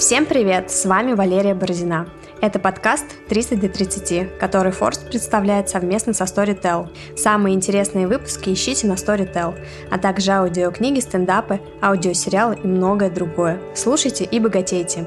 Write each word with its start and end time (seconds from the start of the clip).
Всем 0.00 0.24
привет! 0.24 0.70
С 0.70 0.86
вами 0.86 1.12
Валерия 1.12 1.54
Бородина. 1.54 2.08
Это 2.40 2.58
подкаст 2.58 3.04
«30 3.28 3.60
до 3.60 3.66
30», 3.66 4.38
который 4.38 4.72
Force 4.72 5.06
представляет 5.06 5.68
совместно 5.68 6.14
со 6.14 6.24
Storytel. 6.24 6.88
Самые 7.18 7.54
интересные 7.54 8.08
выпуски 8.08 8.48
ищите 8.48 8.86
на 8.86 8.94
Storytel, 8.94 9.54
а 9.90 9.98
также 9.98 10.30
аудиокниги, 10.30 11.00
стендапы, 11.00 11.60
аудиосериалы 11.82 12.56
и 12.64 12.66
многое 12.66 13.10
другое. 13.10 13.60
Слушайте 13.74 14.24
и 14.24 14.40
богатейте! 14.40 15.04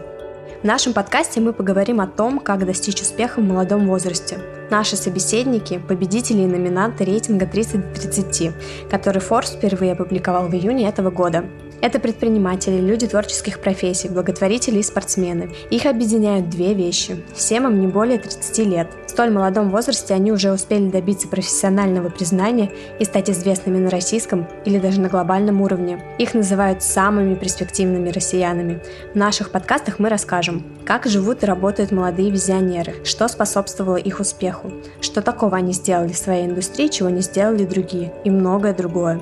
В 0.62 0.64
нашем 0.64 0.94
подкасте 0.94 1.42
мы 1.42 1.54
поговорим 1.54 2.00
о 2.00 2.06
том, 2.06 2.40
как 2.40 2.64
достичь 2.64 3.02
успеха 3.02 3.40
в 3.40 3.44
молодом 3.44 3.88
возрасте. 3.88 4.38
Наши 4.70 4.96
собеседники– 4.96 5.82
победители 5.88 6.42
и 6.42 6.46
номинанты 6.46 7.04
рейтинга 7.04 7.48
30 7.48 7.94
до 7.94 8.00
30, 8.00 8.52
который 8.92 9.24
Forbes 9.24 9.58
впервые 9.58 9.94
опубликовал 9.94 10.50
в 10.50 10.54
июне 10.54 10.88
этого 10.88 11.10
года. 11.10 11.46
Это 11.84 12.00
предприниматели, 12.00 12.80
люди 12.80 13.08
творческих 13.08 13.60
профессий, 13.60 14.08
благотворители 14.08 14.80
и 14.80 14.84
спортсмены. 14.84 15.52
Их 15.70 15.86
объединяют 15.86 16.50
две 16.50 16.74
вещи. 16.74 17.22
Всем 17.36 17.68
им 17.68 17.82
не 17.82 17.88
более 17.88 18.18
30 18.18 18.58
лет. 18.60 18.88
В 19.06 19.10
столь 19.10 19.32
молодом 19.32 19.70
возрасте 19.70 20.14
они 20.14 20.32
уже 20.32 20.54
успели 20.54 20.90
добиться 20.90 21.28
профессионального 21.28 22.08
признания 22.08 22.72
и 23.00 23.04
стать 23.04 23.30
известными 23.30 23.80
на 23.80 23.90
российском 23.90 24.48
или 24.64 24.80
даже 24.80 25.02
на 25.02 25.10
глобальном 25.10 25.62
уровне. 25.62 26.02
Их 26.20 26.34
называют 26.34 26.84
самыми 26.84 27.36
перспективными 27.36 28.12
россиянами. 28.12 28.82
В 29.14 29.18
наших 29.18 29.52
подкастах 29.52 30.00
мы 30.00 30.08
расскажем, 30.08 30.64
как 30.86 31.06
живут 31.08 31.44
и 31.44 31.48
работают 31.48 31.92
молодые 31.92 32.32
визионеры, 32.32 32.94
что 33.04 33.28
способствовало 33.28 33.98
их 33.98 34.22
успеху, 34.22 34.72
что 35.02 35.22
такого 35.22 35.58
они 35.58 35.74
сделали 35.74 36.14
в 36.14 36.18
своей 36.18 36.46
индустрии, 36.46 36.88
чего 36.88 37.10
не 37.10 37.20
сделали 37.20 37.66
другие, 37.66 38.14
и 38.24 38.30
многое 38.30 38.74
другое. 38.74 39.20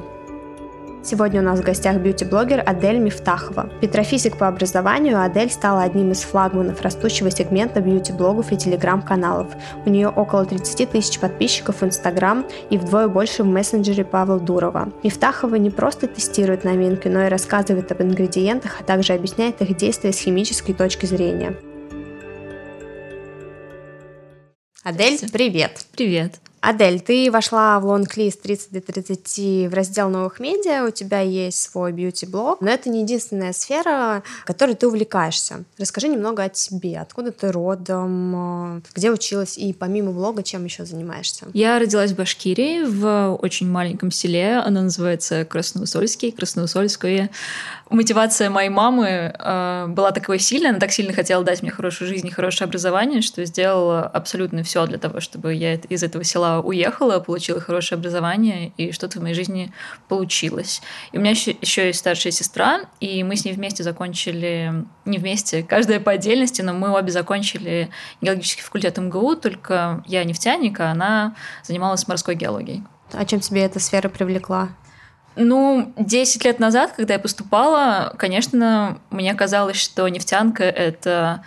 Сегодня 1.04 1.42
у 1.42 1.44
нас 1.44 1.60
в 1.60 1.64
гостях 1.64 1.98
бьюти-блогер 1.98 2.62
Адель 2.64 3.00
Мифтахова. 3.00 3.72
Петрофизик 3.82 4.38
по 4.38 4.48
образованию, 4.48 5.20
Адель 5.20 5.50
стала 5.50 5.82
одним 5.82 6.12
из 6.12 6.22
флагманов 6.22 6.80
растущего 6.82 7.32
сегмента 7.32 7.82
бьюти-блогов 7.82 8.52
и 8.52 8.58
телеграм-каналов. 8.58 9.48
У 9.88 9.90
нее 9.90 10.10
около 10.10 10.46
30 10.46 10.92
тысяч 10.92 11.20
подписчиков 11.20 11.82
в 11.82 11.84
Инстаграм 11.84 12.46
и 12.70 12.78
вдвое 12.78 13.08
больше 13.08 13.42
в 13.42 13.48
мессенджере 13.48 14.06
Павла 14.06 14.40
Дурова. 14.40 14.94
Мифтахова 15.02 15.56
не 15.56 15.72
просто 15.72 16.06
тестирует 16.06 16.64
новинки, 16.64 17.08
но 17.08 17.26
и 17.26 17.30
рассказывает 17.30 17.92
об 17.92 18.04
ингредиентах, 18.04 18.78
а 18.80 18.84
также 18.84 19.14
объясняет 19.14 19.60
их 19.62 19.76
действия 19.76 20.14
с 20.14 20.20
химической 20.20 20.74
точки 20.74 21.08
зрения. 21.08 21.56
Адель, 24.84 25.20
привет! 25.32 25.84
Привет! 25.96 26.40
Адель, 26.62 27.02
ты 27.02 27.32
вошла 27.32 27.80
в 27.80 27.86
лонг-лист 27.86 28.44
30 28.44 28.72
до 28.72 28.82
30 28.82 29.72
в 29.72 29.74
раздел 29.74 30.10
новых 30.10 30.40
медиа, 30.40 30.86
у 30.86 30.92
тебя 30.92 31.20
есть 31.20 31.60
свой 31.60 31.92
бьюти-блог, 31.92 32.62
но 32.62 32.70
это 32.70 32.88
не 32.90 33.02
единственная 33.02 33.52
сфера, 33.52 34.22
которой 34.46 34.76
ты 34.76 34.88
увлекаешься. 34.88 35.64
Расскажи 35.80 36.08
немного 36.08 36.44
о 36.44 36.54
себе, 36.54 37.00
откуда 37.00 37.32
ты 37.32 37.52
родом, 37.52 38.84
где 38.94 39.10
училась 39.10 39.58
и 39.58 39.74
помимо 39.74 40.12
блога 40.12 40.44
чем 40.44 40.64
еще 40.64 40.86
занимаешься? 40.86 41.48
Я 41.54 41.80
родилась 41.80 42.12
в 42.12 42.16
Башкирии, 42.16 42.84
в 42.84 43.40
очень 43.42 43.68
маленьком 43.68 44.12
селе, 44.12 44.58
оно 44.58 44.84
называется 44.84 45.46
Красноусольский, 45.46 46.32
Красноусольское 46.32 47.32
мотивация 47.92 48.50
моей 48.50 48.70
мамы 48.70 49.34
э, 49.38 49.86
была 49.90 50.12
такой 50.12 50.40
сильной, 50.40 50.70
она 50.70 50.80
так 50.80 50.92
сильно 50.92 51.14
хотела 51.14 51.44
дать 51.44 51.62
мне 51.62 51.72
хорошую 51.72 52.08
жизнь 52.08 52.28
и 52.28 52.32
хорошее 52.32 52.68
образование, 52.68 53.22
что 53.22 53.44
сделала 53.46 54.04
абсолютно 54.04 54.64
все 54.64 54.86
для 54.88 54.98
того, 54.98 55.20
чтобы 55.20 55.54
я 55.54 55.76
из 55.76 56.04
этого 56.04 56.24
села 56.24 56.51
уехала, 56.60 57.20
получила 57.20 57.62
хорошее 57.62 57.98
образование, 57.98 58.74
и 58.78 58.92
что-то 58.92 59.20
в 59.20 59.22
моей 59.22 59.36
жизни 59.36 59.72
получилось. 60.08 60.82
И 61.12 61.18
у 61.18 61.22
меня 61.22 61.32
еще, 61.32 61.52
еще 61.62 61.88
есть 61.88 62.00
старшая 62.00 62.32
сестра, 62.32 62.82
и 63.00 63.24
мы 63.24 63.36
с 63.36 63.46
ней 63.46 63.54
вместе 63.54 63.84
закончили, 63.84 64.86
не 65.06 65.18
вместе, 65.18 65.64
каждая 65.64 66.00
по 66.00 66.12
отдельности, 66.12 66.62
но 66.62 66.74
мы 66.74 66.92
обе 66.92 67.12
закончили 67.12 67.90
геологический 68.22 68.64
факультет 68.64 68.98
МГУ, 68.98 69.36
только 69.36 70.04
я 70.06 70.24
нефтяник, 70.24 70.80
а 70.80 70.92
она 70.92 71.36
занималась 71.64 72.08
морской 72.08 72.36
геологией. 72.36 72.84
А 73.14 73.26
чем 73.26 73.40
тебе 73.40 73.64
эта 73.64 73.80
сфера 73.80 74.10
привлекла? 74.10 74.70
Ну, 75.36 75.94
10 75.98 76.44
лет 76.44 76.60
назад, 76.60 76.94
когда 76.96 77.14
я 77.14 77.20
поступала, 77.20 78.14
конечно, 78.18 79.00
мне 79.10 79.34
казалось, 79.34 79.78
что 79.78 80.08
нефтянка— 80.10 80.64
это 80.66 81.44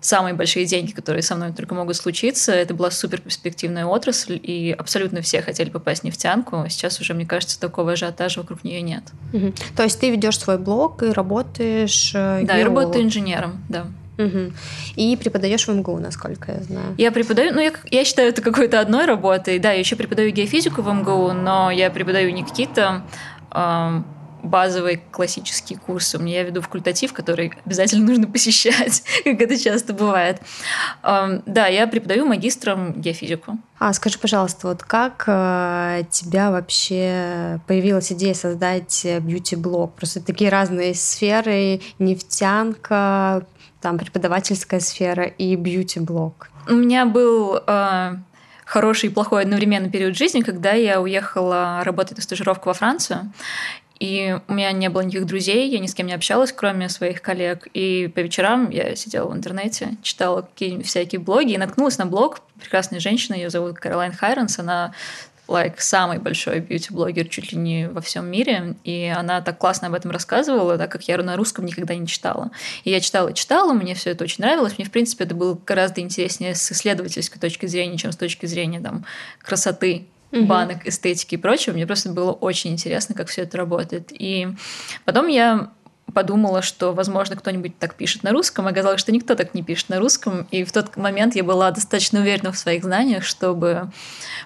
самые 0.00 0.34
большие 0.34 0.64
деньги, 0.66 0.92
которые 0.92 1.22
со 1.22 1.36
мной 1.36 1.52
только 1.52 1.74
могут 1.74 1.96
случиться. 1.96 2.52
Это 2.52 2.74
была 2.74 2.90
супер 2.90 3.20
перспективная 3.20 3.86
отрасль, 3.86 4.40
и 4.42 4.74
абсолютно 4.76 5.20
все 5.20 5.42
хотели 5.42 5.70
попасть 5.70 6.02
в 6.02 6.04
нефтянку. 6.04 6.64
Сейчас 6.68 7.00
уже, 7.00 7.14
мне 7.14 7.26
кажется, 7.26 7.60
такого 7.60 7.92
ажиотажа 7.92 8.40
вокруг 8.40 8.64
нее 8.64 8.80
нет. 8.80 9.04
Угу. 9.32 9.52
То 9.76 9.82
есть 9.82 10.00
ты 10.00 10.10
ведешь 10.10 10.38
свой 10.38 10.58
блог 10.58 11.02
и 11.02 11.10
работаешь 11.10 12.12
э, 12.14 12.44
Да, 12.44 12.56
я 12.56 12.64
работаю 12.64 13.04
инженером, 13.04 13.62
да. 13.68 13.86
Угу. 14.18 14.52
И 14.96 15.16
преподаешь 15.16 15.66
в 15.66 15.72
МГУ, 15.72 15.98
насколько 15.98 16.52
я 16.52 16.62
знаю. 16.62 16.94
Я 16.98 17.10
преподаю, 17.10 17.54
ну, 17.54 17.60
я, 17.60 17.72
я 17.90 18.04
считаю 18.04 18.28
это 18.28 18.42
какой-то 18.42 18.80
одной 18.80 19.06
работой. 19.06 19.58
Да, 19.58 19.72
я 19.72 19.78
еще 19.78 19.96
преподаю 19.96 20.30
геофизику 20.30 20.82
в 20.82 20.92
МГУ, 20.92 21.32
но 21.32 21.70
я 21.70 21.90
преподаю 21.90 22.30
не 22.32 22.44
какие-то 22.44 23.02
э, 23.50 24.02
базовые 24.42 25.00
классические 25.10 25.78
курсы. 25.78 26.18
У 26.18 26.20
меня 26.20 26.38
я 26.38 26.42
веду 26.44 26.60
факультатив, 26.60 27.12
который 27.12 27.52
обязательно 27.64 28.06
нужно 28.06 28.26
посещать, 28.26 29.02
как 29.24 29.40
это 29.40 29.58
часто 29.58 29.92
бывает. 29.92 30.40
Э, 31.02 31.40
да, 31.46 31.66
я 31.66 31.86
преподаю 31.86 32.26
магистрам 32.26 32.92
геофизику. 32.92 33.58
А 33.78 33.92
скажи, 33.92 34.18
пожалуйста, 34.18 34.68
вот 34.68 34.82
как 34.82 35.24
э, 35.26 36.02
тебя 36.10 36.50
вообще 36.50 37.60
появилась 37.66 38.12
идея 38.12 38.34
создать 38.34 39.06
бьюти-блог? 39.20 39.94
Просто 39.94 40.20
такие 40.20 40.50
разные 40.50 40.94
сферы, 40.94 41.80
нефтянка, 41.98 43.46
там 43.80 43.98
преподавательская 43.98 44.80
сфера 44.80 45.24
и 45.24 45.56
бьюти-блог? 45.56 46.50
У 46.68 46.74
меня 46.74 47.06
был 47.06 47.58
э, 47.66 48.16
хороший 48.70 49.08
и 49.08 49.12
плохой 49.12 49.42
одновременно 49.42 49.90
период 49.90 50.16
жизни, 50.16 50.42
когда 50.42 50.72
я 50.72 51.00
уехала 51.00 51.82
работать 51.82 52.18
на 52.18 52.22
стажировку 52.22 52.68
во 52.68 52.74
Францию. 52.74 53.32
И 54.00 54.36
у 54.48 54.52
меня 54.52 54.72
не 54.72 54.88
было 54.88 55.02
никаких 55.02 55.26
друзей, 55.26 55.68
я 55.68 55.78
ни 55.78 55.86
с 55.86 55.94
кем 55.94 56.06
не 56.06 56.14
общалась, 56.14 56.52
кроме 56.52 56.88
своих 56.88 57.20
коллег. 57.20 57.68
И 57.74 58.10
по 58.14 58.20
вечерам 58.20 58.70
я 58.70 58.96
сидела 58.96 59.28
в 59.28 59.36
интернете, 59.36 59.96
читала 60.02 60.42
какие-нибудь 60.42 60.86
всякие 60.86 61.20
блоги 61.20 61.52
и 61.52 61.58
наткнулась 61.58 61.98
на 61.98 62.06
блог 62.06 62.40
прекрасной 62.58 63.00
женщины, 63.00 63.34
ее 63.36 63.50
зовут 63.50 63.78
Каролайн 63.78 64.12
Хайронс, 64.12 64.58
она 64.58 64.94
like, 65.50 65.74
самый 65.78 66.18
большой 66.18 66.60
бьюти-блогер 66.60 67.28
чуть 67.28 67.52
ли 67.52 67.58
не 67.58 67.88
во 67.88 68.00
всем 68.00 68.26
мире, 68.26 68.76
и 68.84 69.12
она 69.14 69.40
так 69.42 69.58
классно 69.58 69.88
об 69.88 69.94
этом 69.94 70.10
рассказывала, 70.10 70.78
так 70.78 70.90
как 70.90 71.02
я 71.08 71.18
на 71.18 71.36
русском 71.36 71.66
никогда 71.66 71.94
не 71.94 72.06
читала. 72.06 72.50
И 72.84 72.90
я 72.90 73.00
читала, 73.00 73.32
читала, 73.32 73.72
мне 73.72 73.94
все 73.94 74.10
это 74.10 74.24
очень 74.24 74.44
нравилось, 74.44 74.78
мне, 74.78 74.86
в 74.86 74.90
принципе, 74.90 75.24
это 75.24 75.34
было 75.34 75.58
гораздо 75.66 76.00
интереснее 76.00 76.54
с 76.54 76.72
исследовательской 76.72 77.40
точки 77.40 77.66
зрения, 77.66 77.98
чем 77.98 78.12
с 78.12 78.16
точки 78.16 78.46
зрения 78.46 78.80
там, 78.80 79.04
красоты 79.42 80.06
банок, 80.32 80.86
эстетики 80.86 81.34
и 81.34 81.38
прочего. 81.38 81.74
Мне 81.74 81.86
просто 81.86 82.10
было 82.10 82.32
очень 82.32 82.72
интересно, 82.72 83.14
как 83.14 83.28
все 83.28 83.42
это 83.42 83.58
работает. 83.58 84.10
И 84.10 84.48
потом 85.04 85.26
я 85.26 85.70
подумала, 86.10 86.62
что, 86.62 86.92
возможно, 86.92 87.36
кто-нибудь 87.36 87.78
так 87.78 87.94
пишет 87.94 88.22
на 88.22 88.30
русском, 88.30 88.66
оказалось, 88.66 89.00
что 89.00 89.12
никто 89.12 89.34
так 89.34 89.54
не 89.54 89.62
пишет 89.62 89.88
на 89.88 89.98
русском. 89.98 90.46
И 90.50 90.64
в 90.64 90.72
тот 90.72 90.96
момент 90.96 91.34
я 91.34 91.44
была 91.44 91.70
достаточно 91.70 92.20
уверена 92.20 92.52
в 92.52 92.58
своих 92.58 92.84
знаниях, 92.84 93.24
чтобы 93.24 93.90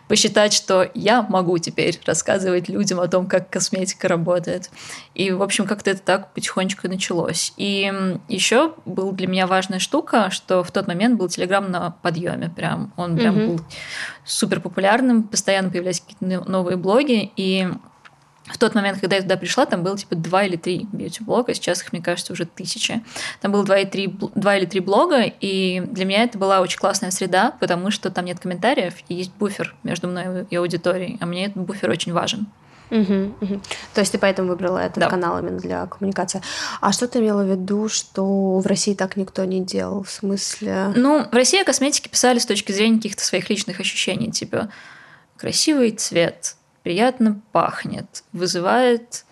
посчитать, 0.08 0.52
что 0.52 0.90
я 0.94 1.22
могу 1.22 1.58
теперь 1.58 2.00
рассказывать 2.06 2.68
людям 2.68 3.00
о 3.00 3.08
том, 3.08 3.26
как 3.26 3.50
косметика 3.50 4.08
работает. 4.08 4.70
И, 5.14 5.30
в 5.30 5.42
общем, 5.42 5.66
как-то 5.66 5.90
это 5.90 6.02
так 6.02 6.32
потихонечку 6.34 6.88
началось. 6.88 7.52
И 7.56 7.92
еще 8.28 8.74
была 8.84 9.12
для 9.12 9.26
меня 9.26 9.46
важная 9.46 9.78
штука, 9.78 10.30
что 10.30 10.62
в 10.62 10.70
тот 10.70 10.86
момент 10.86 11.18
был 11.18 11.28
Телеграм 11.28 11.70
на 11.70 11.90
подъеме. 12.02 12.50
Прям 12.50 12.92
он 12.96 13.16
прям 13.16 13.36
mm-hmm. 13.36 13.46
был 13.46 13.60
супер 14.24 14.60
популярным, 14.60 15.22
постоянно 15.22 15.70
появлялись 15.70 16.00
какие-то 16.00 16.50
новые 16.50 16.76
блоги. 16.76 17.30
И 17.36 17.68
в 18.46 18.58
тот 18.58 18.74
момент, 18.74 19.00
когда 19.00 19.16
я 19.16 19.22
туда 19.22 19.36
пришла, 19.36 19.64
там 19.64 19.82
было 19.82 19.96
типа 19.96 20.16
два 20.16 20.44
или 20.44 20.56
три 20.56 20.86
бьюти-блога, 20.92 21.54
сейчас 21.54 21.82
их, 21.82 21.92
мне 21.92 22.02
кажется, 22.02 22.32
уже 22.32 22.44
тысячи. 22.44 23.02
Там 23.40 23.52
было 23.52 23.64
два, 23.64 23.78
и 23.78 23.86
три, 23.86 24.14
два 24.34 24.56
или 24.56 24.66
три 24.66 24.80
блога, 24.80 25.22
и 25.22 25.80
для 25.80 26.04
меня 26.04 26.24
это 26.24 26.36
была 26.36 26.60
очень 26.60 26.78
классная 26.78 27.10
среда, 27.10 27.52
потому 27.58 27.90
что 27.90 28.10
там 28.10 28.26
нет 28.26 28.40
комментариев, 28.40 28.94
и 29.08 29.14
есть 29.14 29.32
буфер 29.32 29.74
между 29.82 30.08
мной 30.08 30.46
и 30.50 30.56
аудиторией, 30.56 31.16
а 31.20 31.26
мне 31.26 31.46
этот 31.46 31.62
буфер 31.62 31.90
очень 31.90 32.12
важен. 32.12 32.46
Угу, 32.90 33.34
угу. 33.40 33.60
То 33.94 34.00
есть 34.00 34.12
ты 34.12 34.18
поэтому 34.18 34.50
выбрала 34.50 34.78
этот 34.78 34.98
да. 34.98 35.08
канал 35.08 35.38
именно 35.38 35.58
для 35.58 35.86
коммуникации. 35.86 36.42
А 36.82 36.92
что 36.92 37.08
ты 37.08 37.20
имела 37.20 37.42
в 37.42 37.50
виду, 37.50 37.88
что 37.88 38.58
в 38.58 38.66
России 38.66 38.94
так 38.94 39.16
никто 39.16 39.44
не 39.46 39.64
делал? 39.64 40.04
В 40.04 40.10
смысле? 40.10 40.92
Ну, 40.94 41.24
в 41.24 41.34
России 41.34 41.60
о 41.60 41.64
косметике 41.64 42.10
писали 42.10 42.38
с 42.38 42.46
точки 42.46 42.72
зрения 42.72 42.98
каких-то 42.98 43.24
своих 43.24 43.48
личных 43.48 43.80
ощущений, 43.80 44.30
типа 44.30 44.68
красивый 45.38 45.92
цвет, 45.92 46.56
приятно 46.84 47.40
пахнет, 47.50 48.22
вызывает 48.32 49.24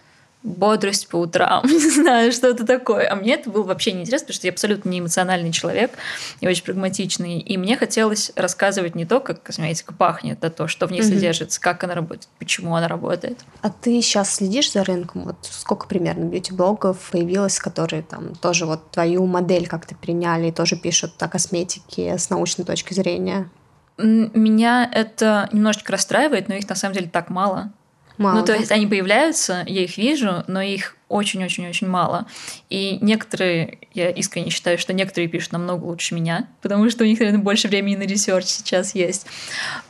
бодрость 0.42 1.08
по 1.08 1.16
утрам, 1.16 1.64
не 1.68 1.90
знаю, 1.90 2.32
что-то 2.32 2.66
такое. 2.66 3.08
А 3.08 3.14
мне 3.14 3.34
это 3.34 3.48
было 3.50 3.62
вообще 3.62 3.92
неинтересно, 3.92 4.26
потому 4.26 4.34
что 4.34 4.46
я 4.48 4.52
абсолютно 4.52 4.88
не 4.88 4.98
эмоциональный 4.98 5.52
человек 5.52 5.92
и 6.40 6.48
очень 6.48 6.64
прагматичный. 6.64 7.38
И 7.38 7.56
мне 7.56 7.76
хотелось 7.76 8.32
рассказывать 8.34 8.94
не 8.94 9.04
то, 9.04 9.20
как 9.20 9.42
косметика 9.42 9.94
пахнет, 9.94 10.42
а 10.44 10.50
то, 10.50 10.66
что 10.66 10.86
в 10.86 10.90
ней 10.90 11.00
mm-hmm. 11.00 11.14
содержится, 11.14 11.60
как 11.60 11.84
она 11.84 11.94
работает, 11.94 12.28
почему 12.38 12.74
она 12.74 12.88
работает. 12.88 13.38
А 13.60 13.70
ты 13.70 14.00
сейчас 14.02 14.34
следишь 14.34 14.72
за 14.72 14.82
рынком? 14.82 15.24
Вот 15.24 15.36
сколько 15.42 15.86
примерно 15.86 16.24
бьюти-блогов 16.24 17.10
появилось, 17.12 17.58
которые 17.58 18.02
там 18.02 18.34
тоже 18.34 18.66
вот 18.66 18.90
твою 18.90 19.26
модель 19.26 19.68
как-то 19.68 19.94
приняли 19.94 20.48
и 20.48 20.52
тоже 20.52 20.76
пишут 20.76 21.12
о 21.22 21.28
косметике 21.28 22.18
с 22.18 22.30
научной 22.30 22.64
точки 22.64 22.94
зрения? 22.94 23.48
Меня 23.98 24.88
это 24.92 25.48
немножечко 25.52 25.92
расстраивает, 25.92 26.48
но 26.48 26.54
их 26.54 26.68
на 26.68 26.74
самом 26.74 26.94
деле 26.94 27.08
так 27.08 27.30
мало. 27.30 27.72
Мало, 28.18 28.40
ну, 28.40 28.40
то 28.42 28.52
да? 28.52 28.58
есть 28.58 28.70
они 28.70 28.86
появляются, 28.86 29.64
я 29.66 29.82
их 29.82 29.96
вижу, 29.96 30.44
но 30.46 30.60
их 30.60 30.96
очень-очень-очень 31.08 31.88
мало. 31.88 32.26
И 32.68 32.98
некоторые, 33.00 33.78
я 33.94 34.10
искренне 34.10 34.50
считаю, 34.50 34.78
что 34.78 34.92
некоторые 34.92 35.28
пишут 35.28 35.52
намного 35.52 35.84
лучше 35.84 36.14
меня, 36.14 36.46
потому 36.60 36.88
что 36.90 37.04
у 37.04 37.06
них, 37.06 37.18
наверное, 37.18 37.42
больше 37.42 37.68
времени 37.68 37.96
на 37.96 38.02
research 38.02 38.46
сейчас 38.46 38.94
есть. 38.94 39.26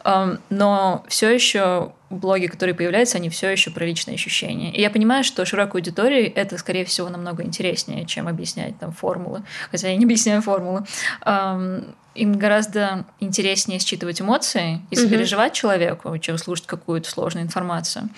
Но 0.04 1.04
все 1.08 1.30
еще 1.30 1.92
блоги, 2.12 2.46
которые 2.46 2.74
появляются, 2.74 3.18
они 3.18 3.28
все 3.28 3.48
еще 3.48 3.70
про 3.70 3.84
личные 3.84 4.14
ощущения. 4.14 4.72
И 4.72 4.80
я 4.80 4.90
понимаю, 4.90 5.24
что 5.24 5.44
широкой 5.44 5.80
аудитории 5.80 6.26
это, 6.26 6.58
скорее 6.58 6.84
всего, 6.84 7.08
намного 7.08 7.42
интереснее, 7.42 8.04
чем 8.06 8.28
объяснять 8.28 8.78
там 8.78 8.92
формулы. 8.92 9.42
Хотя 9.70 9.88
я 9.88 9.96
не 9.96 10.04
объясняю 10.04 10.42
формулы. 10.42 10.84
Им 12.14 12.38
гораздо 12.38 13.06
интереснее 13.20 13.78
считывать 13.78 14.20
эмоции 14.20 14.82
и 14.90 14.96
сопереживать 14.96 15.52
mm-hmm. 15.52 15.56
человеку, 15.56 16.18
чем 16.18 16.38
слушать 16.38 16.66
какую-то 16.66 17.08
сложную 17.08 17.46
информацию. 17.46 18.08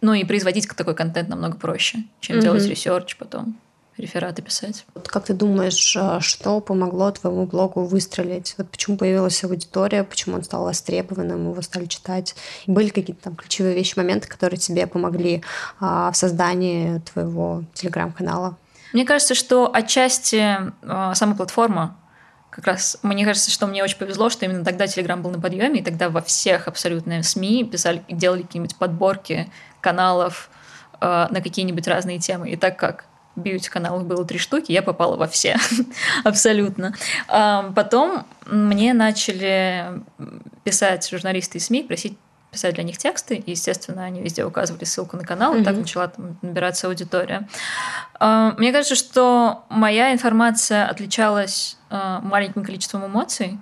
Ну 0.00 0.12
и 0.12 0.24
производить 0.24 0.68
такой 0.68 0.94
контент 0.94 1.28
намного 1.28 1.56
проще, 1.56 2.04
чем 2.20 2.36
мгм. 2.36 2.42
делать 2.42 2.66
research 2.66 3.16
потом 3.16 3.58
рефераты 3.98 4.42
писать. 4.42 4.84
Вот 4.94 5.08
как 5.08 5.24
ты 5.24 5.34
думаешь, 5.34 5.96
а, 5.96 6.20
что 6.20 6.60
помогло 6.60 7.10
твоему 7.10 7.46
блогу 7.46 7.84
выстрелить? 7.84 8.54
Вот 8.58 8.70
почему 8.70 8.96
появилась 8.96 9.42
аудитория, 9.44 10.04
почему 10.04 10.36
он 10.36 10.44
стал 10.44 10.64
востребованным, 10.64 11.50
его 11.50 11.62
стали 11.62 11.86
читать? 11.86 12.34
Были 12.66 12.88
какие-то 12.88 13.22
там 13.22 13.36
ключевые 13.36 13.74
вещи, 13.74 13.94
моменты, 13.96 14.28
которые 14.28 14.58
тебе 14.58 14.86
помогли 14.86 15.42
а, 15.80 16.10
в 16.12 16.16
создании 16.16 16.98
твоего 17.00 17.64
телеграм-канала? 17.74 18.56
Мне 18.92 19.04
кажется, 19.04 19.34
что 19.34 19.70
отчасти 19.72 20.56
а, 20.82 21.14
сама 21.14 21.34
платформа 21.34 21.96
как 22.58 22.66
раз 22.66 22.98
мне 23.04 23.24
кажется, 23.24 23.52
что 23.52 23.68
мне 23.68 23.84
очень 23.84 23.98
повезло, 23.98 24.30
что 24.30 24.44
именно 24.44 24.64
тогда 24.64 24.88
Телеграм 24.88 25.22
был 25.22 25.30
на 25.30 25.40
подъеме, 25.40 25.78
и 25.78 25.82
тогда 25.84 26.08
во 26.08 26.20
всех 26.20 26.66
абсолютно 26.66 27.22
СМИ 27.22 27.62
писали, 27.62 28.02
делали 28.08 28.42
какие-нибудь 28.42 28.74
подборки 28.74 29.48
каналов 29.80 30.50
э, 31.00 31.26
на 31.30 31.40
какие-нибудь 31.40 31.86
разные 31.86 32.18
темы. 32.18 32.50
И 32.50 32.56
так 32.56 32.76
как 32.76 33.04
бьюти-каналов 33.38 34.04
было 34.04 34.24
три 34.24 34.38
штуки, 34.38 34.72
я 34.72 34.82
попала 34.82 35.16
во 35.16 35.26
все, 35.26 35.56
абсолютно. 36.24 36.94
А 37.28 37.72
потом 37.74 38.26
мне 38.46 38.92
начали 38.94 39.86
писать 40.64 41.08
журналисты 41.08 41.58
и 41.58 41.60
СМИ, 41.60 41.84
просить 41.84 42.18
писать 42.50 42.74
для 42.74 42.84
них 42.84 42.96
тексты, 42.96 43.36
и, 43.36 43.50
естественно, 43.50 44.04
они 44.04 44.22
везде 44.22 44.44
указывали 44.44 44.84
ссылку 44.84 45.16
на 45.16 45.24
канал, 45.24 45.54
и 45.54 45.62
так 45.62 45.76
начала 45.76 46.08
там 46.08 46.38
набираться 46.40 46.86
аудитория. 46.86 47.46
Мне 48.20 48.72
кажется, 48.72 48.94
что 48.94 49.64
моя 49.68 50.12
информация 50.12 50.86
отличалась 50.86 51.76
а, 51.90 52.20
маленьким 52.20 52.64
количеством 52.64 53.06
эмоций, 53.06 53.58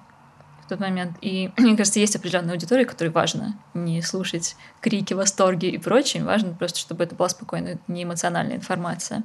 в 0.66 0.68
тот 0.68 0.80
момент. 0.80 1.16
И 1.20 1.50
мне 1.58 1.76
кажется, 1.76 2.00
есть 2.00 2.16
определенная 2.16 2.52
аудитория, 2.52 2.84
которой 2.84 3.08
важно 3.08 3.56
не 3.74 4.02
слушать 4.02 4.56
крики, 4.80 5.14
восторги 5.14 5.66
и 5.66 5.78
прочее. 5.78 6.24
Важно 6.24 6.54
просто, 6.54 6.78
чтобы 6.78 7.04
это 7.04 7.14
была 7.14 7.28
спокойная, 7.28 7.78
не 7.88 8.02
эмоциональная 8.02 8.56
информация. 8.56 9.22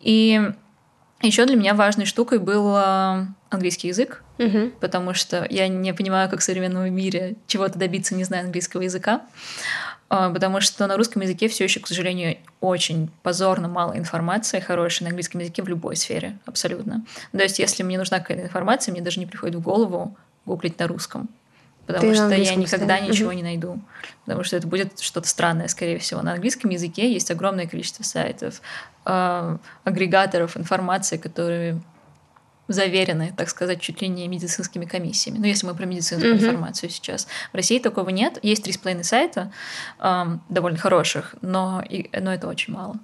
И 0.00 0.40
еще 1.22 1.46
для 1.46 1.56
меня 1.56 1.74
важной 1.74 2.04
штукой 2.04 2.38
был 2.38 2.74
а, 2.76 3.26
английский 3.48 3.88
язык, 3.88 4.22
угу. 4.38 4.70
потому 4.80 5.14
что 5.14 5.46
я 5.48 5.68
не 5.68 5.94
понимаю, 5.94 6.28
как 6.28 6.40
в 6.40 6.42
современном 6.42 6.92
мире 6.94 7.36
чего-то 7.46 7.78
добиться, 7.78 8.14
не 8.14 8.24
зная 8.24 8.42
английского 8.42 8.82
языка. 8.82 9.22
А, 10.10 10.30
потому 10.30 10.60
что 10.60 10.86
на 10.86 10.96
русском 10.96 11.22
языке 11.22 11.48
все 11.48 11.64
еще, 11.64 11.80
к 11.80 11.86
сожалению, 11.86 12.36
очень 12.60 13.10
позорно 13.22 13.68
мало 13.68 13.96
информации 13.96 14.60
хорошей 14.60 15.04
на 15.04 15.08
английском 15.08 15.40
языке 15.40 15.62
в 15.62 15.68
любой 15.68 15.96
сфере, 15.96 16.38
абсолютно. 16.46 17.04
То 17.32 17.42
есть, 17.42 17.58
если 17.58 17.82
мне 17.82 17.98
нужна 17.98 18.20
какая-то 18.20 18.44
информация, 18.44 18.92
мне 18.92 19.00
даже 19.00 19.18
не 19.18 19.26
приходит 19.26 19.56
в 19.56 19.60
голову 19.60 20.16
гуглить 20.46 20.78
на 20.78 20.86
русском. 20.86 21.28
Потому 21.86 22.12
Ты 22.12 22.14
что 22.14 22.30
я 22.30 22.54
никогда 22.54 22.96
языке. 22.96 23.12
ничего 23.12 23.32
не 23.32 23.42
найду. 23.42 23.78
Потому 24.24 24.42
что 24.44 24.56
это 24.56 24.66
будет 24.66 25.00
что-то 25.00 25.28
странное, 25.28 25.68
скорее 25.68 25.98
всего. 25.98 26.22
На 26.22 26.32
английском 26.32 26.70
языке 26.70 27.12
есть 27.12 27.30
огромное 27.30 27.66
количество 27.66 28.02
сайтов, 28.02 28.62
э, 29.04 29.58
агрегаторов 29.84 30.56
информации, 30.56 31.18
которые 31.18 31.80
заверены, 32.68 33.34
так 33.36 33.50
сказать, 33.50 33.80
чуть 33.80 34.00
ли 34.00 34.08
не 34.08 34.26
медицинскими 34.28 34.86
комиссиями. 34.86 35.38
Ну, 35.38 35.44
если 35.44 35.66
мы 35.66 35.74
про 35.74 35.84
медицинскую 35.84 36.34
mm-hmm. 36.34 36.38
информацию 36.38 36.88
сейчас. 36.88 37.26
В 37.52 37.56
России 37.56 37.78
такого 37.78 38.08
нет. 38.08 38.38
Есть 38.42 38.64
три 38.64 38.72
с 38.72 38.78
половиной 38.78 39.04
сайта, 39.04 39.52
э, 39.98 40.24
довольно 40.48 40.78
хороших, 40.78 41.34
но, 41.42 41.82
и, 41.86 42.08
но 42.18 42.32
это 42.32 42.48
очень 42.48 42.72
мало. 42.72 42.98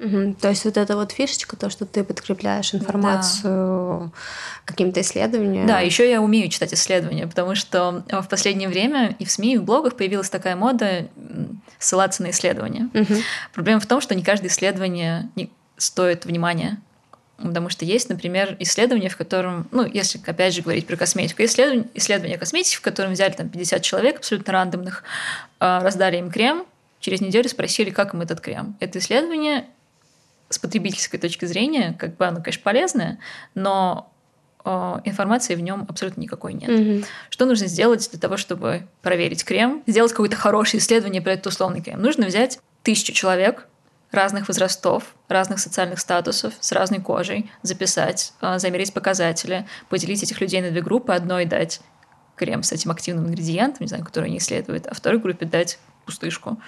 Угу. 0.00 0.36
То 0.40 0.48
есть 0.48 0.64
вот 0.64 0.78
эта 0.78 0.96
вот 0.96 1.12
фишечка, 1.12 1.56
то, 1.56 1.68
что 1.68 1.84
ты 1.84 2.02
подкрепляешь 2.04 2.74
информацию 2.74 4.10
да. 4.12 4.62
каким-то 4.64 5.02
исследованием. 5.02 5.66
Да, 5.66 5.80
еще 5.80 6.10
я 6.10 6.22
умею 6.22 6.48
читать 6.48 6.72
исследования, 6.72 7.26
потому 7.26 7.54
что 7.54 8.02
в 8.10 8.26
последнее 8.28 8.68
время 8.68 9.14
и 9.18 9.26
в 9.26 9.30
СМИ, 9.30 9.54
и 9.54 9.58
в 9.58 9.64
блогах 9.64 9.96
появилась 9.96 10.30
такая 10.30 10.56
мода 10.56 11.06
ссылаться 11.78 12.22
на 12.22 12.30
исследования. 12.30 12.88
Угу. 12.94 13.14
Проблема 13.52 13.80
в 13.80 13.86
том, 13.86 14.00
что 14.00 14.14
не 14.14 14.22
каждое 14.22 14.48
исследование 14.48 15.28
стоит 15.76 16.24
внимания. 16.24 16.78
Потому 17.36 17.70
что 17.70 17.84
есть, 17.86 18.08
например, 18.10 18.56
исследование, 18.58 19.08
в 19.08 19.16
котором, 19.16 19.66
ну, 19.70 19.86
если 19.86 20.20
опять 20.26 20.54
же 20.54 20.60
говорить 20.60 20.86
про 20.86 20.96
косметику, 20.96 21.42
исследование, 21.42 21.86
исследование 21.94 22.36
косметики, 22.36 22.76
в 22.76 22.82
котором 22.82 23.12
взяли 23.12 23.32
там 23.32 23.48
50 23.48 23.82
человек 23.82 24.18
абсолютно 24.18 24.52
рандомных, 24.52 25.04
а, 25.58 25.82
раздали 25.82 26.18
им 26.18 26.30
крем, 26.30 26.66
через 27.00 27.22
неделю 27.22 27.48
спросили, 27.48 27.88
как 27.88 28.12
им 28.12 28.20
этот 28.20 28.42
крем. 28.42 28.76
Это 28.78 28.98
исследование 28.98 29.64
с 30.50 30.58
потребительской 30.58 31.18
точки 31.18 31.46
зрения, 31.46 31.96
как 31.98 32.16
бы 32.16 32.26
оно, 32.26 32.42
конечно, 32.42 32.62
полезное, 32.62 33.18
но 33.54 34.12
э, 34.64 34.70
информации 35.04 35.54
в 35.54 35.60
нем 35.60 35.86
абсолютно 35.88 36.20
никакой 36.20 36.52
нет. 36.52 36.68
Mm-hmm. 36.68 37.06
Что 37.30 37.46
нужно 37.46 37.66
сделать 37.68 38.10
для 38.10 38.20
того, 38.20 38.36
чтобы 38.36 38.86
проверить 39.00 39.44
крем, 39.44 39.82
сделать 39.86 40.10
какое-то 40.10 40.36
хорошее 40.36 40.80
исследование 40.80 41.22
про 41.22 41.32
этот 41.32 41.46
условный 41.46 41.80
крем? 41.80 42.02
Нужно 42.02 42.26
взять 42.26 42.58
тысячу 42.82 43.12
человек 43.12 43.68
разных 44.10 44.48
возрастов, 44.48 45.14
разных 45.28 45.60
социальных 45.60 46.00
статусов, 46.00 46.52
с 46.58 46.72
разной 46.72 47.00
кожей, 47.00 47.50
записать, 47.62 48.32
э, 48.40 48.58
замерить 48.58 48.92
показатели, 48.92 49.66
поделить 49.88 50.24
этих 50.24 50.40
людей 50.40 50.60
на 50.60 50.70
две 50.70 50.82
группы, 50.82 51.12
одной 51.12 51.44
дать 51.44 51.80
крем 52.34 52.64
с 52.64 52.72
этим 52.72 52.90
активным 52.90 53.28
ингредиентом, 53.28 53.82
не 53.82 53.86
знаю, 53.86 54.04
который 54.04 54.26
они 54.26 54.38
исследуют, 54.38 54.86
а 54.88 54.94
второй 54.94 55.20
группе 55.20 55.46
дать 55.46 55.78
пустышку. 56.06 56.58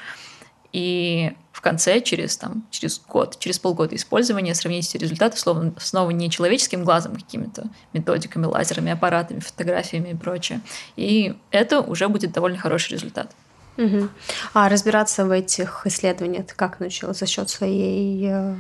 И 0.73 1.33
в 1.53 1.61
конце, 1.61 2.01
через, 2.01 2.37
там, 2.37 2.67
через 2.71 3.01
год, 3.01 3.39
через 3.39 3.59
полгода 3.59 3.95
использования, 3.95 4.55
сравнить 4.55 4.89
эти 4.89 4.97
результаты 5.03 5.37
словно, 5.37 5.73
снова 5.79 6.11
не 6.11 6.31
человеческим 6.31 6.83
глазом, 6.83 7.15
какими-то 7.15 7.69
методиками, 7.93 8.47
лазерами, 8.47 8.93
аппаратами, 8.93 9.41
фотографиями 9.41 10.11
и 10.11 10.15
прочее. 10.15 10.61
И 10.97 11.35
это 11.51 11.81
уже 11.81 12.09
будет 12.09 12.33
довольно 12.33 12.59
хороший 12.59 12.93
результат. 12.93 13.31
Угу. 13.77 14.09
А 14.55 14.69
разбираться 14.69 15.25
в 15.25 15.31
этих 15.31 15.83
исследованиях 15.87 16.47
ты 16.47 16.55
как 16.55 16.81
научилась? 16.81 17.19
За 17.19 17.27
счет 17.27 17.49
своей 17.49 18.55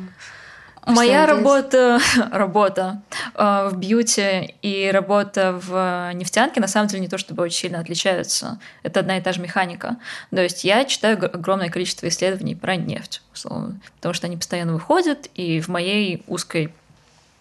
э, 0.86 0.92
Моя 0.92 1.26
работа, 1.26 2.00
работа 2.30 3.02
э, 3.34 3.68
в 3.70 3.76
бьюти 3.76 4.54
и 4.62 4.90
работа 4.92 5.58
в 5.62 6.12
нефтянке 6.14 6.60
на 6.60 6.68
самом 6.68 6.88
деле 6.88 7.00
не 7.00 7.08
то 7.08 7.18
чтобы 7.18 7.42
очень 7.42 7.58
сильно 7.58 7.80
отличаются. 7.80 8.58
Это 8.82 9.00
одна 9.00 9.18
и 9.18 9.20
та 9.20 9.32
же 9.32 9.40
механика. 9.40 9.96
То 10.30 10.42
есть 10.42 10.64
я 10.64 10.84
читаю 10.84 11.18
огромное 11.24 11.70
количество 11.70 12.08
исследований 12.08 12.54
про 12.54 12.76
нефть, 12.76 13.22
условно, 13.32 13.80
потому 13.96 14.14
что 14.14 14.26
они 14.26 14.36
постоянно 14.36 14.72
выходят, 14.72 15.28
и 15.34 15.60
в 15.60 15.68
моей 15.68 16.22
узкой 16.26 16.72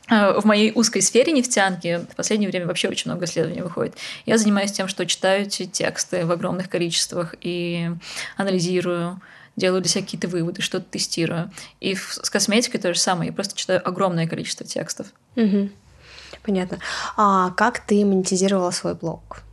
э, 0.10 0.40
в 0.40 0.46
моей 0.46 0.72
узкой 0.74 1.02
сфере 1.02 1.32
нефтянки 1.32 2.06
в 2.12 2.16
последнее 2.16 2.50
время 2.50 2.68
вообще 2.68 2.90
очень 2.90 3.10
много 3.10 3.26
исследований 3.26 3.62
выходит. 3.62 3.96
Я 4.26 4.38
занимаюсь 4.38 4.72
тем, 4.72 4.88
что 4.88 5.06
читаю 5.06 5.44
эти 5.44 5.66
тексты 5.66 6.26
в 6.26 6.32
огромных 6.32 6.70
количествах 6.70 7.36
и 7.42 7.90
анализирую 8.38 9.20
делаю 9.56 9.82
для 9.82 9.90
себя 9.90 10.04
какие-то 10.04 10.28
выводы, 10.28 10.62
что-то 10.62 10.86
тестирую. 10.90 11.52
И 11.80 11.96
с 11.96 12.30
косметикой 12.30 12.80
то 12.80 12.94
же 12.94 13.00
самое. 13.00 13.30
Я 13.30 13.34
просто 13.34 13.56
читаю 13.56 13.86
огромное 13.88 14.28
количество 14.28 14.66
текстов. 14.66 15.08
Угу. 15.36 15.70
Понятно. 16.44 16.80
А 17.18 17.52
как 17.52 17.86
ты 17.86 18.04
монетизировала 18.06 18.72
свой 18.72 18.96
блог? 18.96 19.44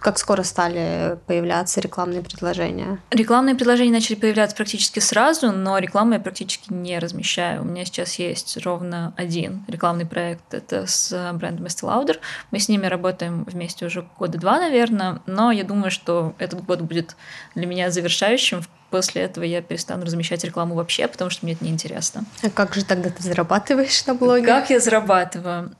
Как 0.00 0.18
скоро 0.18 0.42
стали 0.42 1.18
появляться 1.26 1.80
рекламные 1.80 2.22
предложения? 2.22 2.98
Рекламные 3.10 3.54
предложения 3.54 3.92
начали 3.92 4.16
появляться 4.16 4.56
практически 4.56 5.00
сразу, 5.00 5.52
но 5.52 5.78
рекламу 5.78 6.14
я 6.14 6.20
практически 6.20 6.72
не 6.72 6.98
размещаю. 6.98 7.62
У 7.62 7.64
меня 7.64 7.84
сейчас 7.84 8.14
есть 8.18 8.56
ровно 8.64 9.14
один 9.16 9.64
рекламный 9.68 10.06
проект. 10.06 10.54
Это 10.54 10.86
с 10.86 11.32
брендом 11.34 11.66
Estee 11.66 11.88
Lauder. 11.88 12.18
Мы 12.50 12.58
с 12.58 12.68
ними 12.68 12.86
работаем 12.86 13.44
вместе 13.44 13.86
уже 13.86 14.06
года 14.18 14.38
два, 14.38 14.58
наверное, 14.58 15.20
но 15.26 15.50
я 15.50 15.64
думаю, 15.64 15.90
что 15.90 16.34
этот 16.38 16.64
год 16.64 16.80
будет 16.80 17.16
для 17.54 17.66
меня 17.66 17.90
завершающим. 17.90 18.62
После 18.90 19.22
этого 19.22 19.44
я 19.44 19.62
перестану 19.62 20.04
размещать 20.04 20.44
рекламу 20.44 20.74
вообще, 20.76 21.08
потому 21.08 21.30
что 21.30 21.44
мне 21.44 21.54
это 21.54 21.64
неинтересно. 21.64 22.24
А 22.42 22.50
как 22.50 22.74
же 22.74 22.84
тогда 22.84 23.10
ты 23.10 23.22
зарабатываешь 23.22 24.06
на 24.06 24.14
блоге? 24.14 24.46
Как 24.46 24.70
я 24.70 24.78
зарабатываю? 24.78 25.76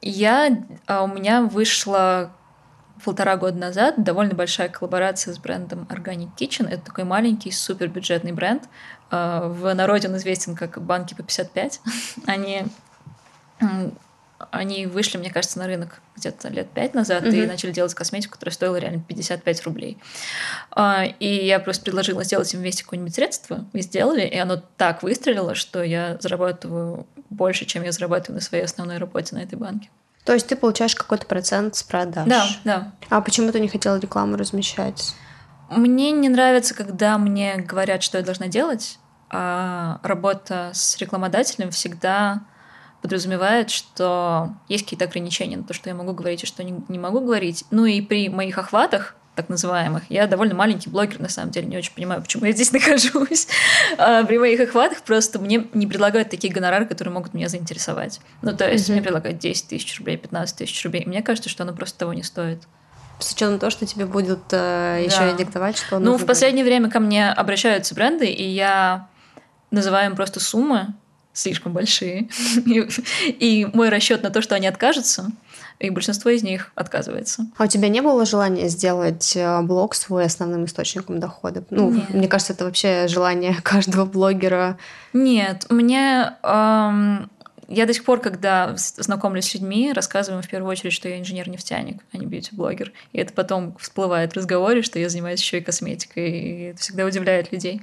Я, 0.00 0.64
а, 0.86 1.02
у 1.02 1.08
меня 1.08 1.42
вышла 1.42 2.30
полтора 3.04 3.36
года 3.36 3.56
назад 3.56 4.02
довольно 4.02 4.34
большая 4.34 4.68
коллаборация 4.68 5.34
с 5.34 5.38
брендом 5.38 5.86
Organic 5.90 6.30
Kitchen. 6.38 6.68
Это 6.68 6.86
такой 6.86 7.04
маленький 7.04 7.50
супербюджетный 7.50 8.32
бренд. 8.32 8.64
А, 9.10 9.48
в 9.48 9.72
народе 9.74 10.08
он 10.08 10.16
известен 10.16 10.54
как 10.54 10.80
банки 10.82 11.14
по 11.14 11.22
55. 11.22 11.80
Они 12.26 12.64
они 14.50 14.86
вышли, 14.86 15.18
мне 15.18 15.30
кажется, 15.30 15.58
на 15.58 15.66
рынок 15.66 16.00
где-то 16.16 16.48
лет 16.48 16.70
пять 16.70 16.94
назад 16.94 17.24
mm-hmm. 17.24 17.44
и 17.44 17.46
начали 17.46 17.72
делать 17.72 17.94
косметику, 17.94 18.34
которая 18.34 18.52
стоила 18.52 18.76
реально 18.76 19.02
55 19.02 19.64
рублей. 19.64 19.98
А, 20.70 21.04
и 21.04 21.46
я 21.46 21.58
просто 21.58 21.82
предложила 21.84 22.22
сделать 22.24 22.52
им 22.54 22.60
вместе 22.60 22.84
какое-нибудь 22.84 23.14
средство. 23.14 23.66
И 23.72 23.80
сделали, 23.80 24.22
и 24.22 24.36
оно 24.36 24.62
так 24.76 25.02
выстрелило, 25.02 25.54
что 25.54 25.82
я 25.82 26.18
зарабатываю 26.20 27.06
больше, 27.30 27.64
чем 27.64 27.82
я 27.82 27.92
зарабатываю 27.92 28.36
на 28.36 28.40
своей 28.40 28.64
основной 28.64 28.98
работе 28.98 29.34
на 29.34 29.40
этой 29.40 29.58
банке. 29.58 29.90
То 30.24 30.34
есть 30.34 30.46
ты 30.46 30.56
получаешь 30.56 30.94
какой-то 30.94 31.26
процент 31.26 31.74
с 31.76 31.82
продаж? 31.82 32.28
Да, 32.28 32.46
да. 32.64 32.92
А 33.08 33.20
почему 33.20 33.50
ты 33.50 33.60
не 33.60 33.68
хотела 33.68 33.98
рекламу 33.98 34.36
размещать? 34.36 35.14
Мне 35.70 36.12
не 36.12 36.28
нравится, 36.28 36.74
когда 36.74 37.18
мне 37.18 37.56
говорят, 37.56 38.02
что 38.02 38.18
я 38.18 38.24
должна 38.24 38.48
делать, 38.48 38.98
а 39.30 40.00
работа 40.02 40.70
с 40.72 40.96
рекламодателем 40.98 41.70
всегда 41.70 42.42
подразумевает, 43.02 43.70
что 43.70 44.54
есть 44.68 44.84
какие-то 44.84 45.04
ограничения 45.04 45.56
на 45.56 45.64
то, 45.64 45.74
что 45.74 45.88
я 45.88 45.94
могу 45.94 46.12
говорить 46.12 46.42
и 46.42 46.46
что 46.46 46.64
не, 46.64 46.82
не 46.88 46.98
могу 46.98 47.20
говорить. 47.20 47.64
Ну 47.70 47.84
и 47.84 48.00
при 48.00 48.28
моих 48.28 48.58
охватах, 48.58 49.14
так 49.38 49.48
называемых. 49.48 50.02
Я 50.08 50.26
довольно 50.26 50.56
маленький 50.56 50.90
блогер, 50.90 51.20
на 51.20 51.28
самом 51.28 51.52
деле, 51.52 51.68
не 51.68 51.76
очень 51.76 51.94
понимаю, 51.94 52.20
почему 52.20 52.44
я 52.44 52.50
здесь 52.50 52.72
нахожусь. 52.72 53.46
А 53.96 54.24
при 54.24 54.36
моих 54.36 54.58
охватах 54.58 55.02
просто 55.02 55.38
мне 55.38 55.64
не 55.74 55.86
предлагают 55.86 56.28
такие 56.28 56.52
гонорары, 56.52 56.86
которые 56.86 57.14
могут 57.14 57.34
меня 57.34 57.48
заинтересовать. 57.48 58.20
Ну, 58.42 58.52
то 58.52 58.68
есть 58.68 58.88
mm-hmm. 58.88 58.92
мне 58.94 59.02
предлагают 59.02 59.38
10 59.38 59.68
тысяч 59.68 59.96
рублей, 59.96 60.16
15 60.16 60.56
тысяч 60.56 60.84
рублей. 60.84 61.04
Мне 61.06 61.22
кажется, 61.22 61.48
что 61.48 61.62
оно 61.62 61.72
просто 61.72 62.00
того 62.00 62.14
не 62.14 62.24
стоит. 62.24 62.64
С 63.20 63.32
учетом 63.32 63.60
того, 63.60 63.70
что 63.70 63.86
тебе 63.86 64.06
будут 64.06 64.40
э, 64.50 65.04
еще 65.04 65.18
да. 65.18 65.30
и 65.30 65.36
диктовать, 65.36 65.78
что 65.78 66.00
Ну, 66.00 66.16
в 66.16 66.26
последнее 66.26 66.64
время 66.64 66.90
ко 66.90 66.98
мне 66.98 67.30
обращаются 67.30 67.94
бренды, 67.94 68.26
и 68.26 68.42
я 68.42 69.06
называю 69.70 70.10
им 70.10 70.16
просто 70.16 70.40
суммы, 70.40 70.94
слишком 71.32 71.72
большие. 71.72 72.28
и, 72.66 73.68
мой 73.72 73.88
расчет 73.88 74.24
на 74.24 74.30
то, 74.30 74.42
что 74.42 74.56
они 74.56 74.66
откажутся, 74.66 75.30
и 75.78 75.90
большинство 75.90 76.30
из 76.30 76.42
них 76.42 76.72
отказывается. 76.74 77.46
А 77.56 77.64
у 77.64 77.66
тебя 77.66 77.88
не 77.88 78.00
было 78.00 78.26
желания 78.26 78.68
сделать 78.68 79.36
э, 79.36 79.60
блог 79.62 79.94
свой 79.94 80.24
основным 80.24 80.64
источником 80.64 81.20
дохода? 81.20 81.62
Ну, 81.70 81.90
Нет. 81.90 82.10
мне 82.10 82.28
кажется, 82.28 82.52
это 82.52 82.64
вообще 82.64 83.06
желание 83.08 83.56
каждого 83.62 84.04
блогера. 84.04 84.78
Нет, 85.12 85.66
мне 85.70 86.34
эм, 86.42 87.30
я 87.68 87.84
до 87.84 87.92
сих 87.92 88.04
пор, 88.04 88.20
когда 88.20 88.74
знакомлюсь 88.76 89.50
с 89.50 89.54
людьми, 89.54 89.92
рассказываю 89.92 90.42
в 90.42 90.48
первую 90.48 90.70
очередь, 90.70 90.94
что 90.94 91.08
я 91.08 91.20
инженер-нефтяник, 91.20 92.02
а 92.12 92.16
не 92.16 92.24
бьюти-блогер. 92.24 92.92
И 93.12 93.18
это 93.18 93.34
потом 93.34 93.76
всплывает 93.78 94.32
в 94.32 94.36
разговоре, 94.36 94.82
что 94.82 94.98
я 94.98 95.10
занимаюсь 95.10 95.40
еще 95.40 95.58
и 95.58 95.60
косметикой, 95.60 96.30
и 96.30 96.62
это 96.70 96.80
всегда 96.80 97.04
удивляет 97.04 97.52
людей. 97.52 97.82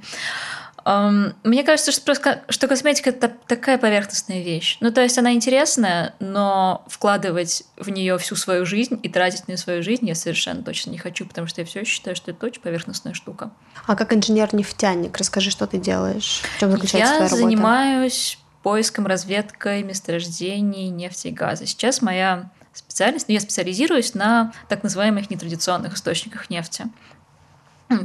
Мне 1.42 1.64
кажется, 1.64 1.90
что, 1.90 2.02
просто, 2.02 2.44
что 2.48 2.68
косметика 2.68 3.10
это 3.10 3.32
такая 3.48 3.76
поверхностная 3.76 4.40
вещь. 4.40 4.78
Ну, 4.80 4.92
то 4.92 5.02
есть 5.02 5.18
она 5.18 5.32
интересная, 5.32 6.14
но 6.20 6.84
вкладывать 6.86 7.64
в 7.76 7.88
нее 7.88 8.16
всю 8.18 8.36
свою 8.36 8.64
жизнь 8.64 9.00
и 9.02 9.08
тратить 9.08 9.48
на 9.48 9.52
нее 9.52 9.58
свою 9.58 9.82
жизнь 9.82 10.06
я 10.06 10.14
совершенно 10.14 10.62
точно 10.62 10.90
не 10.90 10.98
хочу, 10.98 11.26
потому 11.26 11.48
что 11.48 11.60
я 11.60 11.66
все 11.66 11.84
считаю, 11.84 12.14
что 12.14 12.30
это 12.30 12.46
очень 12.46 12.62
поверхностная 12.62 13.14
штука. 13.14 13.50
А 13.84 13.96
как 13.96 14.12
инженер-нефтяник, 14.12 15.16
расскажи, 15.18 15.50
что 15.50 15.66
ты 15.66 15.78
делаешь? 15.78 16.42
В 16.56 16.60
чем 16.60 16.70
заключается 16.70 17.14
я 17.14 17.18
твоя 17.18 17.30
работа? 17.30 17.42
занимаюсь 17.42 18.38
поиском, 18.62 19.06
разведкой 19.06 19.82
месторождений 19.82 20.88
нефти 20.88 21.28
и 21.28 21.30
газа. 21.32 21.66
Сейчас 21.66 22.00
моя 22.00 22.50
специальность, 22.72 23.26
ну, 23.28 23.34
я 23.34 23.40
специализируюсь 23.40 24.14
на 24.14 24.52
так 24.68 24.82
называемых 24.82 25.30
нетрадиционных 25.30 25.94
источниках 25.94 26.50
нефти. 26.50 26.86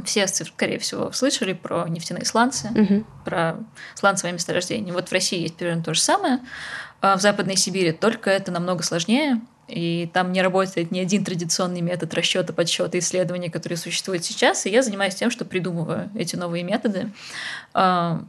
Все, 0.04 0.26
скорее 0.26 0.78
всего, 0.78 1.10
слышали 1.12 1.52
про 1.54 1.88
нефтяные 1.88 2.24
сланцы, 2.24 2.68
угу. 2.68 3.04
про 3.24 3.56
сланцевое 3.94 4.32
месторождение. 4.32 4.94
Вот 4.94 5.08
в 5.08 5.12
России 5.12 5.40
есть 5.40 5.56
примерно 5.56 5.82
то 5.82 5.94
же 5.94 6.00
самое. 6.00 6.38
А 7.00 7.16
в 7.16 7.20
Западной 7.20 7.56
Сибири 7.56 7.92
только 7.92 8.30
это 8.30 8.52
намного 8.52 8.84
сложнее, 8.84 9.40
и 9.68 10.10
там 10.12 10.32
не 10.32 10.42
работает 10.42 10.90
ни 10.90 11.00
один 11.00 11.24
традиционный 11.24 11.80
метод 11.80 12.12
расчета, 12.14 12.52
подсчета, 12.52 12.98
исследования, 12.98 13.50
который 13.50 13.76
существует 13.76 14.24
сейчас. 14.24 14.66
И 14.66 14.70
я 14.70 14.82
занимаюсь 14.82 15.14
тем, 15.14 15.30
что 15.30 15.44
придумываю 15.44 16.10
эти 16.14 16.36
новые 16.36 16.62
методы, 16.62 17.10
а, 17.72 18.22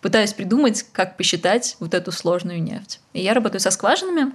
пытаюсь 0.00 0.34
придумать, 0.34 0.84
как 0.92 1.16
посчитать 1.16 1.76
вот 1.80 1.94
эту 1.94 2.12
сложную 2.12 2.62
нефть. 2.62 3.00
И 3.12 3.22
я 3.22 3.32
работаю 3.34 3.60
со 3.60 3.70
скважинами, 3.70 4.32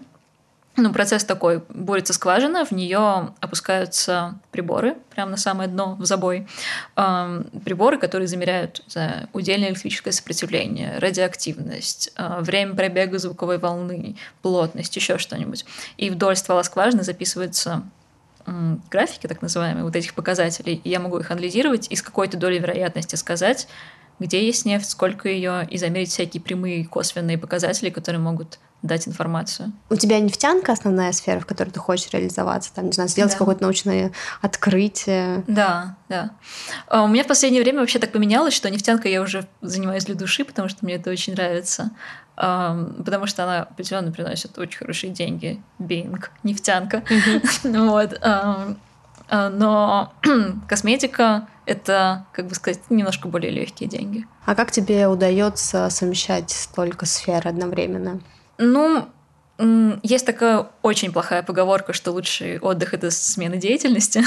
ну, 0.78 0.94
процесс 0.94 1.24
такой. 1.26 1.64
Борется 1.70 2.14
скважина, 2.14 2.64
в 2.64 2.72
нее 2.72 3.34
опускаются 3.40 4.40
приборы, 4.52 4.96
прямо 5.10 5.32
на 5.32 5.38
самое 5.38 5.68
дно, 5.68 5.96
в 5.96 6.06
забой. 6.06 6.48
Э, 6.96 7.44
приборы, 7.66 7.98
которые 7.98 8.28
замеряют 8.28 8.84
знаю, 8.88 9.28
удельное 9.34 9.70
электрическое 9.70 10.14
сопротивление, 10.14 11.00
радиоактивность, 11.00 12.12
э, 12.16 12.42
время 12.42 12.76
пробега 12.76 13.18
звуковой 13.18 13.58
волны, 13.58 14.18
плотность, 14.44 14.96
еще 14.96 15.18
что-нибудь. 15.18 15.66
И 15.98 16.12
вдоль 16.12 16.36
ствола 16.36 16.64
скважины 16.64 17.02
записываются 17.02 17.82
э, 18.46 18.78
графики, 18.92 19.26
так 19.26 19.42
называемые, 19.42 19.84
вот 19.84 19.96
этих 19.96 20.14
показателей, 20.14 20.80
и 20.84 20.90
я 20.90 21.00
могу 21.00 21.18
их 21.18 21.32
анализировать 21.32 21.88
и 21.90 21.96
с 21.96 22.04
какой-то 22.04 22.38
долей 22.38 22.60
вероятности 22.60 23.16
сказать, 23.16 23.68
где 24.20 24.46
есть 24.46 24.66
нефть, 24.66 24.92
сколько 24.92 25.28
ее, 25.28 25.68
и 25.70 25.78
замерить 25.78 26.10
всякие 26.10 26.42
прямые 26.42 26.86
косвенные 26.86 27.40
показатели, 27.40 27.90
которые 27.90 28.22
могут 28.22 28.60
дать 28.82 29.08
информацию. 29.08 29.72
У 29.90 29.96
тебя 29.96 30.20
нефтянка 30.20 30.72
основная 30.72 31.12
сфера, 31.12 31.40
в 31.40 31.46
которой 31.46 31.70
ты 31.70 31.80
хочешь 31.80 32.12
реализоваться, 32.12 32.74
там, 32.74 32.86
не 32.86 32.92
знаю, 32.92 33.10
сделать 33.10 33.32
да. 33.34 33.38
какое-то 33.38 33.64
научное 33.64 34.12
открытие. 34.42 35.44
Да, 35.48 35.96
да. 36.10 36.32
А 36.88 37.04
у 37.04 37.08
меня 37.08 37.24
в 37.24 37.28
последнее 37.28 37.64
время 37.64 37.80
вообще 37.80 38.00
так 38.00 38.12
поменялось, 38.12 38.54
что 38.54 38.70
нефтянка 38.70 39.10
я 39.10 39.22
уже 39.22 39.48
занимаюсь 39.62 40.06
для 40.06 40.16
души, 40.16 40.46
потому 40.46 40.70
что 40.70 40.86
мне 40.86 40.96
это 40.96 41.10
очень 41.10 41.34
нравится. 41.34 41.92
Потому 42.36 43.26
что 43.26 43.44
она 43.44 43.64
определенно 43.64 44.12
приносит 44.12 44.58
очень 44.60 44.78
хорошие 44.78 45.12
деньги. 45.12 45.62
Бинг, 45.80 46.32
нефтянка. 46.44 47.04
Вот. 47.64 48.20
А, 48.22 49.50
но 49.50 50.14
косметика 50.70 51.48
это, 51.66 52.26
как 52.32 52.48
бы 52.48 52.56
сказать, 52.56 52.80
немножко 52.90 53.28
более 53.28 53.52
легкие 53.52 53.90
деньги. 53.90 54.26
А 54.46 54.56
как 54.56 54.72
тебе 54.72 55.08
удается 55.08 55.90
совмещать 55.90 56.50
столько 56.52 57.06
сфер 57.06 57.46
одновременно? 57.46 58.22
Ну, 58.58 59.10
есть 60.04 60.26
такая 60.26 60.68
очень 60.84 61.12
плохая 61.12 61.42
поговорка, 61.42 61.94
что 61.94 62.12
лучший 62.12 62.60
отдых– 62.60 62.94
это 62.96 63.10
смена 63.10 63.58
деятельности. 63.58 64.24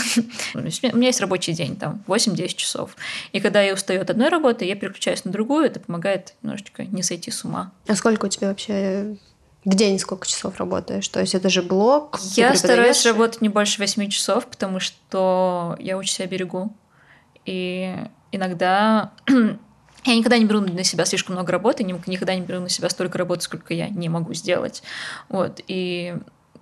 У 0.55 0.59
меня 0.59 1.07
есть 1.07 1.21
рабочий 1.21 1.53
день, 1.53 1.77
там, 1.77 2.03
8-10 2.09 2.49
часов. 2.57 2.97
И 3.33 3.41
когда 3.41 3.63
я 3.63 3.75
устаю 3.75 4.01
от 4.03 4.11
одной 4.11 4.29
работы, 4.29 4.65
я 4.65 4.75
переключаюсь 4.75 5.25
на 5.25 5.31
другую, 5.31 5.67
это 5.67 5.79
помогает 5.79 6.35
немножечко 6.43 6.85
не 6.85 7.03
сойти 7.03 7.31
с 7.31 7.45
ума. 7.45 7.73
А 7.87 7.95
сколько 7.95 8.27
у 8.27 8.29
тебя 8.29 8.49
вообще 8.49 9.17
в 9.65 9.75
день 9.75 9.99
сколько 9.99 10.27
часов 10.27 10.57
работаешь? 10.59 11.07
То 11.09 11.21
есть 11.21 11.35
это 11.35 11.49
же 11.49 11.63
блок? 11.63 12.19
Я 12.35 12.55
стараюсь 12.57 13.05
работать 13.07 13.41
не 13.41 13.49
больше 13.49 13.79
8 13.79 14.09
часов, 14.09 14.47
потому 14.47 14.81
что 14.81 15.77
я 15.79 15.97
очень 15.97 16.15
себя 16.15 16.27
берегу. 16.27 16.75
И 17.45 17.95
иногда 18.33 19.13
я 20.05 20.17
никогда 20.17 20.39
не 20.39 20.45
беру 20.45 20.61
на 20.61 20.85
себя 20.85 21.05
слишком 21.05 21.35
много 21.35 21.53
работы, 21.53 21.85
никогда 21.85 22.35
не 22.35 22.43
беру 22.43 22.61
на 22.61 22.69
себя 22.69 22.89
столько 22.89 23.19
работы, 23.19 23.43
сколько 23.43 23.75
я 23.75 23.89
не 23.89 24.09
могу 24.09 24.35
сделать. 24.35 24.83
Вот. 25.29 25.61
И 25.67 26.15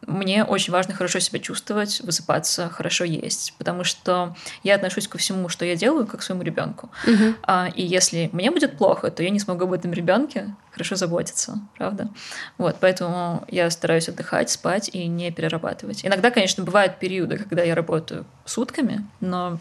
мне 0.07 0.45
очень 0.45 0.73
важно 0.73 0.95
хорошо 0.95 1.19
себя 1.19 1.39
чувствовать, 1.39 2.01
высыпаться, 2.01 2.69
хорошо 2.71 3.05
есть, 3.05 3.55
потому 3.59 3.85
что 3.85 4.35
я 4.63 4.75
отношусь 4.75 5.07
ко 5.07 5.19
всему, 5.19 5.49
что 5.49 5.65
я 5.65 5.77
делаю, 5.77 6.07
как 6.07 6.21
к 6.21 6.23
своему 6.23 6.43
ребенку. 6.43 6.91
Угу. 7.07 7.35
А, 7.43 7.69
и 7.75 7.83
если 7.85 8.31
мне 8.33 8.51
будет 8.51 8.79
плохо, 8.79 9.11
то 9.11 9.23
я 9.23 9.31
не 9.31 9.39
смогу 9.39 9.65
об 9.65 9.73
этом 9.73 9.93
ребенке 9.93 10.55
хорошо 10.71 10.97
заботиться, 10.97 11.61
правда? 11.77 12.09
Вот, 12.57 12.77
поэтому 12.81 13.45
я 13.49 13.71
стараюсь 13.71 14.09
отдыхать, 14.09 14.51
спать 14.51 14.89
и 14.93 15.07
не 15.07 15.31
перерабатывать. 15.31 16.05
Иногда, 16.05 16.31
конечно, 16.31 16.65
бывают 16.65 16.99
периоды, 16.99 17.37
когда 17.37 17.63
я 17.63 17.75
работаю 17.75 18.25
сутками, 18.47 19.07
но 19.21 19.59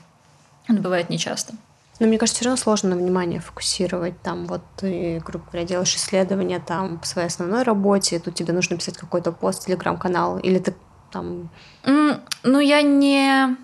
это 0.68 0.80
бывает 0.80 1.10
нечасто. 1.10 1.56
Но 2.00 2.08
мне 2.08 2.18
кажется, 2.18 2.42
все 2.42 2.46
равно 2.46 2.58
сложно 2.58 2.90
на 2.90 2.96
внимание 2.96 3.40
фокусировать. 3.40 4.22
Там 4.22 4.46
вот 4.46 4.62
ты, 4.78 5.20
грубо 5.26 5.46
говоря, 5.46 5.68
делаешь 5.68 5.96
исследования 5.96 6.60
там 6.60 7.00
по 7.00 7.06
своей 7.08 7.28
основной 7.28 7.64
работе, 7.64 8.20
тут 8.20 8.36
тебе 8.36 8.54
нужно 8.54 8.78
писать 8.78 8.98
какой-то 8.98 9.32
пост, 9.32 9.66
телеграм-канал, 9.66 10.38
или 10.40 10.60
ты 10.60 10.76
там... 11.12 11.50
Mm, 11.84 12.22
ну, 12.44 12.60
я 12.60 12.82
не 12.82 13.58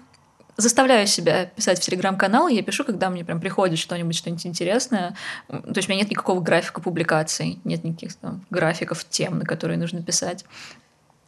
заставляю 0.57 1.07
себя 1.07 1.45
писать 1.45 1.79
в 1.79 1.81
телеграм-канал, 1.81 2.47
я 2.47 2.61
пишу, 2.61 2.83
когда 2.83 3.09
мне 3.09 3.25
прям 3.25 3.39
приходит 3.39 3.79
что-нибудь, 3.79 4.15
что-нибудь 4.15 4.45
интересное. 4.45 5.15
То 5.47 5.73
есть 5.75 5.89
у 5.89 5.91
меня 5.91 6.01
нет 6.01 6.11
никакого 6.11 6.39
графика 6.41 6.81
публикаций, 6.81 7.59
нет 7.63 7.83
никаких 7.83 8.15
там, 8.15 8.45
графиков 8.49 9.03
тем, 9.05 9.39
на 9.39 9.45
которые 9.45 9.77
нужно 9.77 10.03
писать. 10.03 10.45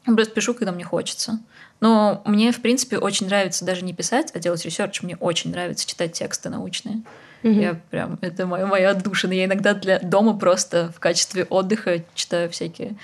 Просто 0.05 0.33
пишу, 0.33 0.53
когда 0.53 0.71
мне 0.71 0.83
хочется. 0.83 1.39
Но 1.79 2.21
мне, 2.25 2.51
в 2.51 2.62
принципе, 2.62 2.97
очень 2.97 3.25
нравится 3.25 3.65
даже 3.65 3.83
не 3.83 3.93
писать, 3.93 4.31
а 4.33 4.39
делать 4.39 4.63
research. 4.65 5.01
Мне 5.01 5.15
очень 5.17 5.51
нравится 5.51 5.88
читать 5.88 6.13
тексты 6.13 6.50
научные. 6.50 7.01
Mm-hmm. 7.43 7.62
Я 7.62 7.74
прям, 7.89 8.17
это 8.21 8.45
моя, 8.45 8.65
моя 8.65 8.91
отдушина. 8.91 9.33
Я 9.33 9.45
иногда 9.45 9.74
для 9.74 10.00
дома 10.00 10.38
просто 10.38 10.91
в 10.95 11.00
качестве 11.00 11.43
отдыха 11.45 12.03
читаю 12.13 12.50
всякие 12.50 12.95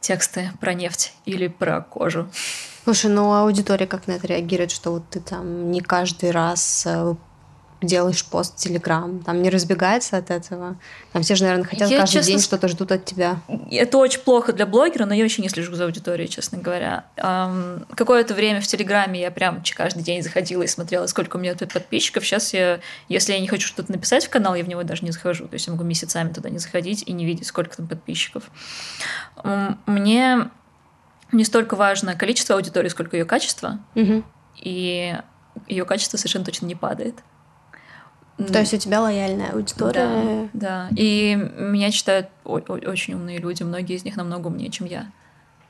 тексты 0.00 0.50
про 0.60 0.74
нефть 0.74 1.14
или 1.24 1.48
про 1.48 1.80
кожу. 1.80 2.28
Слушай, 2.84 3.10
ну 3.10 3.32
аудитория 3.32 3.86
как 3.86 4.06
на 4.06 4.12
это 4.12 4.26
реагирует, 4.26 4.70
что 4.70 4.92
вот 4.92 5.10
ты 5.10 5.20
там 5.20 5.70
не 5.70 5.80
каждый 5.80 6.30
раз 6.30 6.84
э, 6.86 7.14
делаешь 7.80 8.24
пост 8.24 8.54
в 8.54 8.56
Телеграм, 8.56 9.20
там 9.20 9.40
не 9.40 9.50
разбегается 9.50 10.16
от 10.16 10.30
этого. 10.30 10.76
Там 11.12 11.22
все 11.22 11.36
же, 11.36 11.44
наверное, 11.44 11.64
хотят 11.64 11.88
я, 11.88 11.98
каждый 11.98 12.14
честно, 12.14 12.32
день 12.32 12.40
что-то 12.40 12.68
ждут 12.68 12.90
от 12.90 13.04
тебя. 13.04 13.40
Это 13.70 13.98
очень 13.98 14.20
плохо 14.20 14.52
для 14.52 14.66
блогера, 14.66 15.04
но 15.04 15.14
я 15.14 15.22
вообще 15.22 15.42
не 15.42 15.48
слежу 15.48 15.74
за 15.74 15.84
аудиторией, 15.84 16.28
честно 16.28 16.58
говоря. 16.58 17.04
Эм, 17.16 17.86
какое-то 17.94 18.34
время 18.34 18.60
в 18.60 18.66
Телеграме 18.66 19.20
я 19.20 19.30
прям 19.30 19.62
каждый 19.76 20.02
день 20.02 20.22
заходила 20.22 20.62
и 20.62 20.66
смотрела, 20.66 21.06
сколько 21.06 21.36
у 21.36 21.38
меня 21.38 21.54
тут 21.54 21.72
подписчиков. 21.72 22.24
Сейчас 22.24 22.52
я, 22.52 22.80
если 23.08 23.32
я 23.32 23.38
не 23.38 23.46
хочу 23.46 23.68
что-то 23.68 23.92
написать 23.92 24.26
в 24.26 24.30
канал, 24.30 24.56
я 24.56 24.64
в 24.64 24.68
него 24.68 24.82
даже 24.82 25.04
не 25.04 25.12
захожу. 25.12 25.46
То 25.46 25.54
есть 25.54 25.66
я 25.68 25.72
могу 25.72 25.84
месяцами 25.84 26.32
туда 26.32 26.50
не 26.50 26.58
заходить 26.58 27.04
и 27.06 27.12
не 27.12 27.24
видеть, 27.24 27.46
сколько 27.46 27.76
там 27.76 27.86
подписчиков. 27.86 28.44
Эм, 29.44 29.78
мне 29.86 30.50
не 31.30 31.44
столько 31.44 31.76
важно 31.76 32.14
количество 32.14 32.56
аудитории, 32.56 32.88
сколько 32.88 33.16
ее 33.16 33.24
качество. 33.24 33.78
Угу. 33.94 34.24
И 34.56 35.16
ее 35.68 35.84
качество 35.84 36.16
совершенно 36.16 36.44
точно 36.44 36.66
не 36.66 36.74
падает. 36.74 37.16
То 38.38 38.60
есть 38.60 38.72
у 38.72 38.76
тебя 38.78 39.00
лояльная 39.02 39.52
аудитория. 39.52 40.48
Да, 40.52 40.88
да. 40.88 40.88
И 40.96 41.34
меня 41.34 41.90
читают 41.90 42.28
очень 42.44 43.14
умные 43.14 43.38
люди, 43.38 43.62
многие 43.64 43.96
из 43.96 44.04
них 44.04 44.16
намного 44.16 44.46
умнее, 44.46 44.70
чем 44.70 44.86
я. 44.86 45.10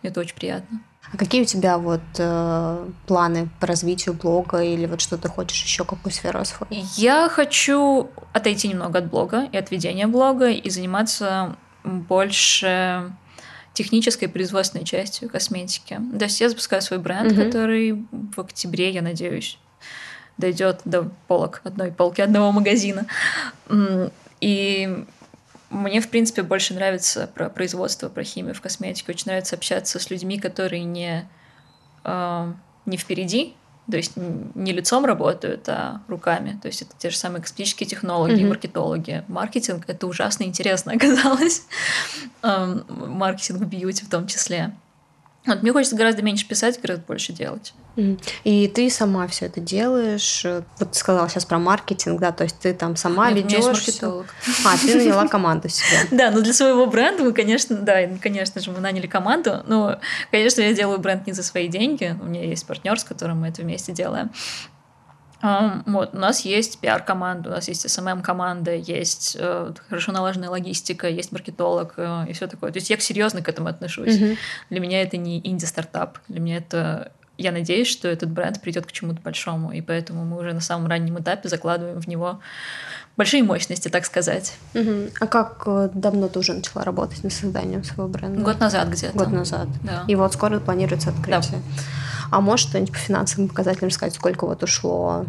Это 0.03 0.21
очень 0.21 0.37
приятно. 0.37 0.81
А 1.13 1.17
какие 1.17 1.43
у 1.43 1.45
тебя 1.47 1.79
вот 1.79 2.03
э, 2.19 2.89
планы 3.07 3.49
по 3.61 3.67
развитию 3.67 4.15
блога 4.15 4.63
или 4.63 4.85
вот 4.87 5.01
что 5.01 5.17
ты 5.17 5.29
хочешь 5.29 5.63
еще 5.65 5.85
какую 5.85 6.13
сферу 6.13 6.41
освоить? 6.41 6.99
Я 6.99 7.29
хочу 7.31 8.11
отойти 8.35 8.69
немного 8.69 8.99
от 8.99 9.09
блога 9.09 9.49
и 9.51 9.57
от 9.57 9.71
ведения 9.71 10.07
блога 10.07 10.51
и 10.51 10.69
заниматься 10.69 11.57
больше 11.83 13.11
технической 13.73 14.29
производственной 14.29 14.85
частью 14.85 15.31
косметики. 15.31 15.99
То 16.19 16.25
есть 16.25 16.41
я 16.41 16.49
запускаю 16.49 16.83
свой 16.83 16.99
бренд, 16.99 17.33
угу. 17.33 17.43
который 17.43 18.05
в 18.13 18.41
октябре, 18.41 18.91
я 18.91 19.01
надеюсь, 19.03 19.59
дойдет 20.39 20.81
до 20.85 21.11
полок 21.27 21.61
одной 21.65 21.93
полки 21.93 22.21
одного 22.21 22.53
магазина. 22.53 23.07
И 24.41 25.05
мне, 25.71 26.01
в 26.01 26.09
принципе, 26.09 26.43
больше 26.43 26.75
нравится 26.75 27.29
про 27.35 27.51
производство, 27.51 28.09
про 28.09 28.25
химию 28.25 28.55
в 28.55 28.61
косметике. 28.61 29.13
Очень 29.13 29.27
нравится 29.27 29.57
общаться 29.57 29.99
с 29.99 30.11
людьми, 30.11 30.39
которые 30.39 30.85
не, 30.85 31.29
э, 32.05 32.53
не 32.87 32.97
впереди, 32.97 33.55
то 33.91 33.97
есть 33.97 34.13
не 34.17 34.73
лицом 34.73 35.05
работают, 35.05 35.69
а 35.69 36.03
руками. 36.09 36.59
То 36.63 36.69
есть 36.69 36.83
это 36.83 36.93
те 36.97 37.11
же 37.11 37.17
самые 37.17 37.43
косметические 37.43 37.87
технологи, 37.87 38.41
mm-hmm. 38.43 38.49
маркетологи. 38.49 39.25
Маркетинг— 39.29 39.85
это 39.87 40.07
ужасно 40.07 40.45
интересно 40.45 40.93
оказалось. 40.93 41.67
Маркетинг 42.43 43.63
бьюти 43.63 44.05
в 44.05 44.11
том 44.11 44.27
числе. 44.27 44.73
Вот 45.47 45.63
мне 45.63 45.73
хочется 45.73 45.97
гораздо 45.97 46.23
меньше 46.23 46.47
писать, 46.47 46.81
гораздо 46.81 47.05
больше 47.07 47.33
делать. 47.33 47.73
И 48.45 48.69
ты 48.69 48.91
сама 48.91 49.27
все 49.27 49.47
это 49.47 49.61
делаешь. 49.61 50.45
Вот 50.79 50.93
ты 50.93 50.99
сказала 50.99 51.29
сейчас 51.29 51.45
про 51.45 51.59
маркетинг, 51.59 52.21
да, 52.21 52.31
то 52.31 52.45
есть 52.45 52.59
ты 52.61 52.73
там 52.73 52.95
сама 52.95 53.31
Нет, 53.31 53.45
ведешь. 53.45 53.65
маркетолог. 53.65 54.27
А, 54.65 54.79
ты 54.79 54.95
наняла 54.95 55.27
команду 55.29 55.69
себе. 55.69 55.99
Да, 56.13 56.31
ну 56.31 56.41
для 56.41 56.53
своего 56.53 56.87
бренда 56.87 57.25
мы, 57.25 57.33
конечно, 57.33 57.77
да, 57.77 58.07
конечно 58.23 58.61
же, 58.61 58.71
мы 58.71 58.79
наняли 58.79 59.09
команду. 59.09 59.65
Но, 59.67 59.99
конечно, 60.31 60.61
я 60.61 60.73
делаю 60.75 61.01
бренд 61.01 61.27
не 61.27 61.33
за 61.33 61.43
свои 61.43 61.67
деньги. 61.67 62.17
У 62.21 62.27
меня 62.27 62.45
есть 62.45 62.67
партнер, 62.67 62.99
с 62.99 63.05
которым 63.05 63.41
мы 63.41 63.49
это 63.49 63.63
вместе 63.63 63.93
делаем. 63.93 64.31
Вот, 65.41 66.15
у 66.15 66.19
нас 66.19 66.41
есть 66.45 66.81
пиар-команда, 66.81 67.51
у 67.51 67.53
нас 67.53 67.69
есть 67.69 67.87
SMM-команда, 67.87 68.75
есть 68.75 69.37
э, 69.39 69.73
хорошо 69.89 70.13
налаженная 70.13 70.51
логистика, 70.51 71.09
есть 71.09 71.31
маркетолог 71.31 71.95
э, 71.97 72.27
и 72.29 72.33
все 72.33 72.49
такое. 72.49 72.73
То 72.73 72.79
есть 72.79 72.91
я 72.91 72.99
серьезно 72.99 73.41
к 73.41 73.49
этому 73.49 73.69
отношусь. 73.69 74.19
Mm-hmm. 74.19 74.37
Для 74.71 74.81
меня 74.81 75.03
это 75.03 75.17
не 75.17 75.39
инди-стартап, 75.39 76.19
для 76.29 76.41
меня 76.41 76.57
это 76.57 77.13
я 77.39 77.53
надеюсь, 77.53 77.87
что 77.87 78.09
этот 78.09 78.31
бренд 78.31 78.61
придет 78.61 78.85
к 78.87 78.93
чему-то 78.93 79.21
большому, 79.23 79.71
и 79.71 79.81
поэтому 79.81 80.25
мы 80.25 80.41
уже 80.41 80.53
на 80.53 80.61
самом 80.61 80.89
раннем 80.89 81.19
этапе 81.21 81.49
закладываем 81.49 82.01
в 82.01 82.09
него 82.09 82.41
большие 83.17 83.45
мощности, 83.45 83.89
так 83.89 84.05
сказать. 84.05 84.57
Угу. 84.75 85.11
А 85.21 85.27
как 85.27 85.63
э, 85.67 85.91
давно 85.95 86.29
ты 86.29 86.41
уже 86.41 86.55
начала 86.55 86.83
работать 86.85 87.23
над 87.23 87.33
созданием 87.33 87.85
своего 87.85 88.09
бренда? 88.09 88.41
Год 88.41 88.59
назад 88.59 88.89
где-то. 88.89 89.17
Год 89.17 89.31
назад. 89.31 89.69
Да. 89.85 90.05
И 90.09 90.17
вот 90.17 90.35
скоро 90.35 90.59
планируется 90.59 91.11
открытие. 91.11 91.61
Да. 91.61 91.83
А 92.31 92.41
можешь 92.41 92.67
что-нибудь 92.69 92.93
по 92.93 92.99
финансовым 92.99 93.49
показателям 93.49 93.91
сказать, 93.91 94.15
сколько 94.15 94.47
вот 94.47 94.63
ушло 94.63 95.27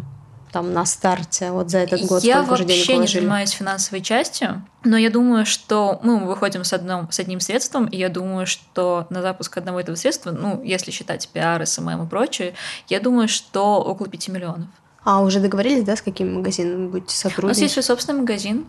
там 0.52 0.72
на 0.72 0.84
старте 0.84 1.50
вот 1.52 1.70
за 1.70 1.78
этот 1.78 2.02
год? 2.02 2.22
Я 2.22 2.42
вообще 2.42 2.96
не 2.96 3.06
занимаюсь 3.06 3.50
финансовой 3.50 4.00
частью, 4.00 4.62
но 4.84 4.96
я 4.96 5.10
думаю, 5.10 5.46
что 5.46 6.00
ну, 6.02 6.18
мы 6.18 6.26
выходим 6.26 6.64
с, 6.64 6.72
одном, 6.72 7.10
с 7.10 7.20
одним 7.20 7.40
средством, 7.40 7.86
и 7.86 7.96
я 7.96 8.08
думаю, 8.08 8.46
что 8.46 9.06
на 9.10 9.22
запуск 9.22 9.56
одного 9.56 9.80
этого 9.80 9.96
средства, 9.96 10.32
ну, 10.32 10.62
если 10.62 10.90
считать 10.90 11.28
пиар, 11.28 11.64
SMM 11.64 12.04
и 12.04 12.08
прочее, 12.08 12.54
я 12.88 13.00
думаю, 13.00 13.28
что 13.28 13.80
около 13.80 14.08
5 14.08 14.28
миллионов. 14.28 14.68
А, 15.02 15.22
уже 15.22 15.40
договорились, 15.40 15.84
да, 15.84 15.96
с 15.96 16.02
каким 16.02 16.34
магазином 16.34 16.90
будете 16.90 17.14
сотрудничать? 17.16 17.44
У 17.44 17.48
нас 17.48 17.58
есть 17.58 17.74
свой 17.74 17.84
собственный 17.84 18.20
магазин. 18.20 18.66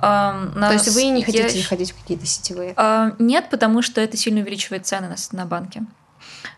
То 0.00 0.70
есть 0.72 0.92
вы 0.94 1.04
не 1.04 1.22
хотите 1.22 1.44
есть... 1.44 1.62
заходить 1.62 1.92
в 1.92 2.00
какие-то 2.00 2.26
сетевые? 2.26 2.74
Нет, 3.20 3.50
потому 3.50 3.80
что 3.80 4.00
это 4.00 4.16
сильно 4.16 4.40
увеличивает 4.40 4.84
цены 4.84 5.14
на 5.32 5.46
банке. 5.46 5.86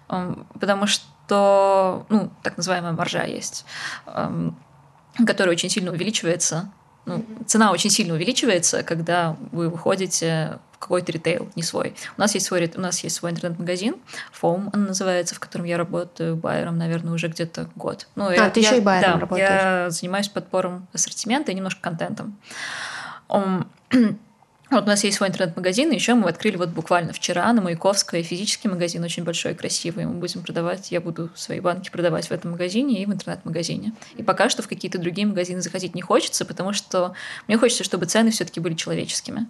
Потому 0.09 0.87
что 0.87 1.05
то, 1.27 2.07
ну, 2.09 2.31
так 2.43 2.57
называемая 2.57 2.93
маржа 2.93 3.25
есть, 3.25 3.65
которая 4.05 5.53
очень 5.53 5.71
сильно 5.71 5.93
увеличивается. 5.93 6.71
Ну, 7.05 7.25
цена 7.47 7.71
очень 7.71 7.91
сильно 7.91 8.15
увеличивается, 8.15 8.83
когда 8.83 9.37
вы 9.53 9.69
выходите 9.69 10.59
в 10.73 10.79
какой-то 10.79 11.13
ритейл, 11.13 11.49
не 11.55 11.63
свой. 11.63 11.95
У 12.17 12.21
нас 12.21 12.35
есть 12.35 12.47
свой, 12.47 12.71
у 12.75 12.81
нас 12.81 13.03
есть 13.05 13.17
свой 13.17 13.31
интернет-магазин, 13.31 13.97
Foam 14.41 14.71
он 14.75 14.85
называется, 14.87 15.35
в 15.35 15.41
котором 15.41 15.67
я 15.67 15.79
работаю 15.79 16.37
байером, 16.37 16.77
наверное, 16.79 17.15
уже 17.15 17.29
где-то 17.29 17.71
год. 17.77 18.09
Ну, 18.17 18.27
а, 18.27 18.35
я, 18.35 18.51
ты 18.51 18.61
еще 18.61 18.73
я, 18.73 18.77
и 18.77 18.81
байером 18.81 19.13
да, 19.13 19.21
работаешь? 19.21 19.49
я 19.49 19.91
занимаюсь 19.91 20.29
подбором 20.29 20.89
ассортимента 20.93 21.53
и 21.53 21.55
немножко 21.55 21.81
контентом. 21.81 22.39
Um, 23.29 23.67
Вот 24.69 24.83
у 24.83 24.87
нас 24.87 25.05
есть 25.05 25.17
свой 25.17 25.29
интернет-магазин, 25.29 25.93
и 25.93 25.95
еще 25.95 26.15
мы 26.15 26.29
открыли 26.29 26.57
вот 26.57 26.71
буквально 26.71 27.13
вчера 27.13 27.53
на 27.53 27.63
Маяковской 27.63 28.23
физический 28.23 28.67
магазин, 28.69 29.03
очень 29.05 29.23
большой, 29.23 29.55
красивый. 29.55 30.07
Мы 30.07 30.15
будем 30.15 30.43
продавать, 30.43 30.91
я 30.91 31.01
буду 31.01 31.31
свои 31.37 31.61
банки 31.61 31.89
продавать 31.89 32.27
в 32.27 32.33
этом 32.33 32.51
магазине 32.51 33.01
и 33.01 33.07
в 33.07 33.13
интернет-магазине. 33.13 33.93
И 34.17 34.25
пока 34.25 34.49
что 34.49 34.63
в 34.63 34.69
какие-то 34.69 34.99
другие 34.99 35.27
магазины 35.27 35.61
заходить 35.61 35.95
не 35.95 36.03
хочется, 36.03 36.45
потому 36.45 36.73
что 36.73 37.15
мне 37.47 37.57
хочется, 37.59 37.85
чтобы 37.85 38.07
цены 38.07 38.33
все-таки 38.33 38.59
были 38.59 38.75
человеческими. 38.75 39.47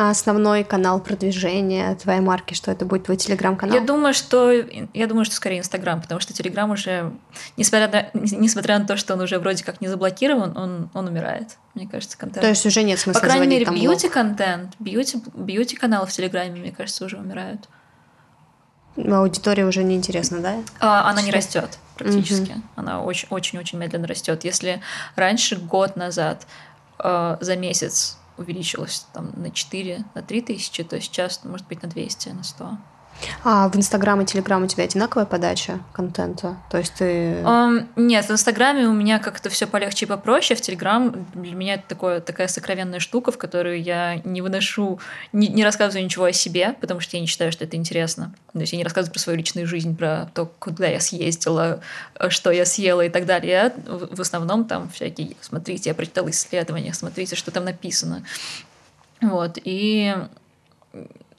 А 0.00 0.08
основной 0.08 0.64
канал 0.64 0.98
продвижения 0.98 1.94
твоей 1.94 2.22
марки, 2.22 2.54
что 2.54 2.70
это 2.70 2.86
будет 2.86 3.04
твой 3.04 3.18
телеграм-канал? 3.18 3.76
Я 3.76 3.82
думаю, 3.82 4.14
что 4.14 4.50
я 4.50 5.06
думаю, 5.06 5.26
что 5.26 5.34
скорее 5.34 5.58
Инстаграм, 5.58 6.00
потому 6.00 6.22
что 6.22 6.32
Телеграм 6.32 6.70
уже, 6.70 7.12
несмотря 7.58 8.10
на, 8.14 8.20
несмотря 8.38 8.78
на 8.78 8.86
то, 8.86 8.96
что 8.96 9.12
он 9.12 9.20
уже 9.20 9.38
вроде 9.38 9.62
как 9.62 9.82
не 9.82 9.88
заблокирован, 9.88 10.56
он, 10.56 10.88
он 10.94 11.06
умирает. 11.06 11.58
Мне 11.74 11.86
кажется, 11.86 12.16
контент. 12.16 12.40
То 12.40 12.48
есть 12.48 12.64
уже 12.64 12.82
нет 12.82 12.98
смысла 12.98 13.20
По 13.20 13.26
крайней 13.26 13.46
мере, 13.46 13.66
бьюти-контент, 13.66 14.72
бьюти, 14.78 15.22
бьюти-каналы 15.34 16.06
в 16.06 16.12
Телеграме, 16.12 16.58
мне 16.58 16.72
кажется, 16.72 17.04
уже 17.04 17.18
умирают. 17.18 17.68
Аудитория 18.96 19.66
уже 19.66 19.84
не 19.84 19.96
интересна, 19.96 20.40
да? 20.40 20.54
А, 20.80 21.10
она 21.10 21.20
не 21.20 21.30
растет 21.30 21.78
практически. 21.96 22.52
Угу. 22.52 22.62
Она 22.76 23.02
очень-очень-очень 23.02 23.76
медленно 23.76 24.06
растет. 24.06 24.44
Если 24.44 24.80
раньше, 25.14 25.56
год 25.56 25.96
назад, 25.96 26.46
э, 27.00 27.36
за 27.38 27.56
месяц 27.56 28.16
увеличилось 28.40 29.06
там 29.12 29.32
на 29.36 29.50
4, 29.50 30.04
на 30.14 30.22
3 30.22 30.42
тысячи, 30.42 30.82
то 30.82 31.00
сейчас, 31.00 31.44
может 31.44 31.68
быть, 31.68 31.82
на 31.82 31.88
200, 31.88 32.28
на 32.30 32.42
100. 32.42 32.78
А 33.44 33.68
в 33.68 33.76
Инстаграм 33.76 34.20
и 34.20 34.26
Телеграм 34.26 34.62
у 34.62 34.66
тебя 34.66 34.84
одинаковая 34.84 35.26
подача 35.26 35.80
контента? 35.92 36.56
То 36.70 36.78
есть 36.78 36.94
ты... 36.94 37.40
Um, 37.42 37.86
нет, 37.96 38.26
в 38.26 38.30
Инстаграме 38.30 38.86
у 38.86 38.92
меня 38.92 39.18
как-то 39.18 39.48
все 39.48 39.66
полегче 39.66 40.06
и 40.06 40.08
попроще. 40.08 40.58
В 40.58 40.60
Телеграм 40.60 41.26
для 41.34 41.54
меня 41.54 41.74
это 41.74 41.84
такое, 41.88 42.20
такая 42.20 42.48
сокровенная 42.48 43.00
штука, 43.00 43.32
в 43.32 43.38
которую 43.38 43.82
я 43.82 44.16
не 44.24 44.42
выношу, 44.42 45.00
не, 45.32 45.48
не 45.48 45.64
рассказываю 45.64 46.04
ничего 46.04 46.26
о 46.26 46.32
себе, 46.32 46.74
потому 46.80 47.00
что 47.00 47.16
я 47.16 47.20
не 47.20 47.26
считаю, 47.26 47.52
что 47.52 47.64
это 47.64 47.76
интересно. 47.76 48.34
То 48.52 48.60
есть 48.60 48.72
я 48.72 48.78
не 48.78 48.84
рассказываю 48.84 49.12
про 49.12 49.20
свою 49.20 49.38
личную 49.38 49.66
жизнь, 49.66 49.96
про 49.96 50.30
то, 50.34 50.46
куда 50.58 50.86
я 50.86 51.00
съездила, 51.00 51.80
что 52.28 52.50
я 52.50 52.64
съела 52.64 53.02
и 53.02 53.08
так 53.08 53.26
далее. 53.26 53.50
Я 53.50 53.72
в 53.86 54.20
основном 54.20 54.64
там 54.64 54.90
всякие, 54.90 55.36
смотрите, 55.40 55.90
я 55.90 55.94
прочитала 55.94 56.30
исследования, 56.30 56.92
смотрите, 56.94 57.36
что 57.36 57.50
там 57.50 57.64
написано. 57.64 58.24
Вот, 59.20 59.58
и 59.64 60.14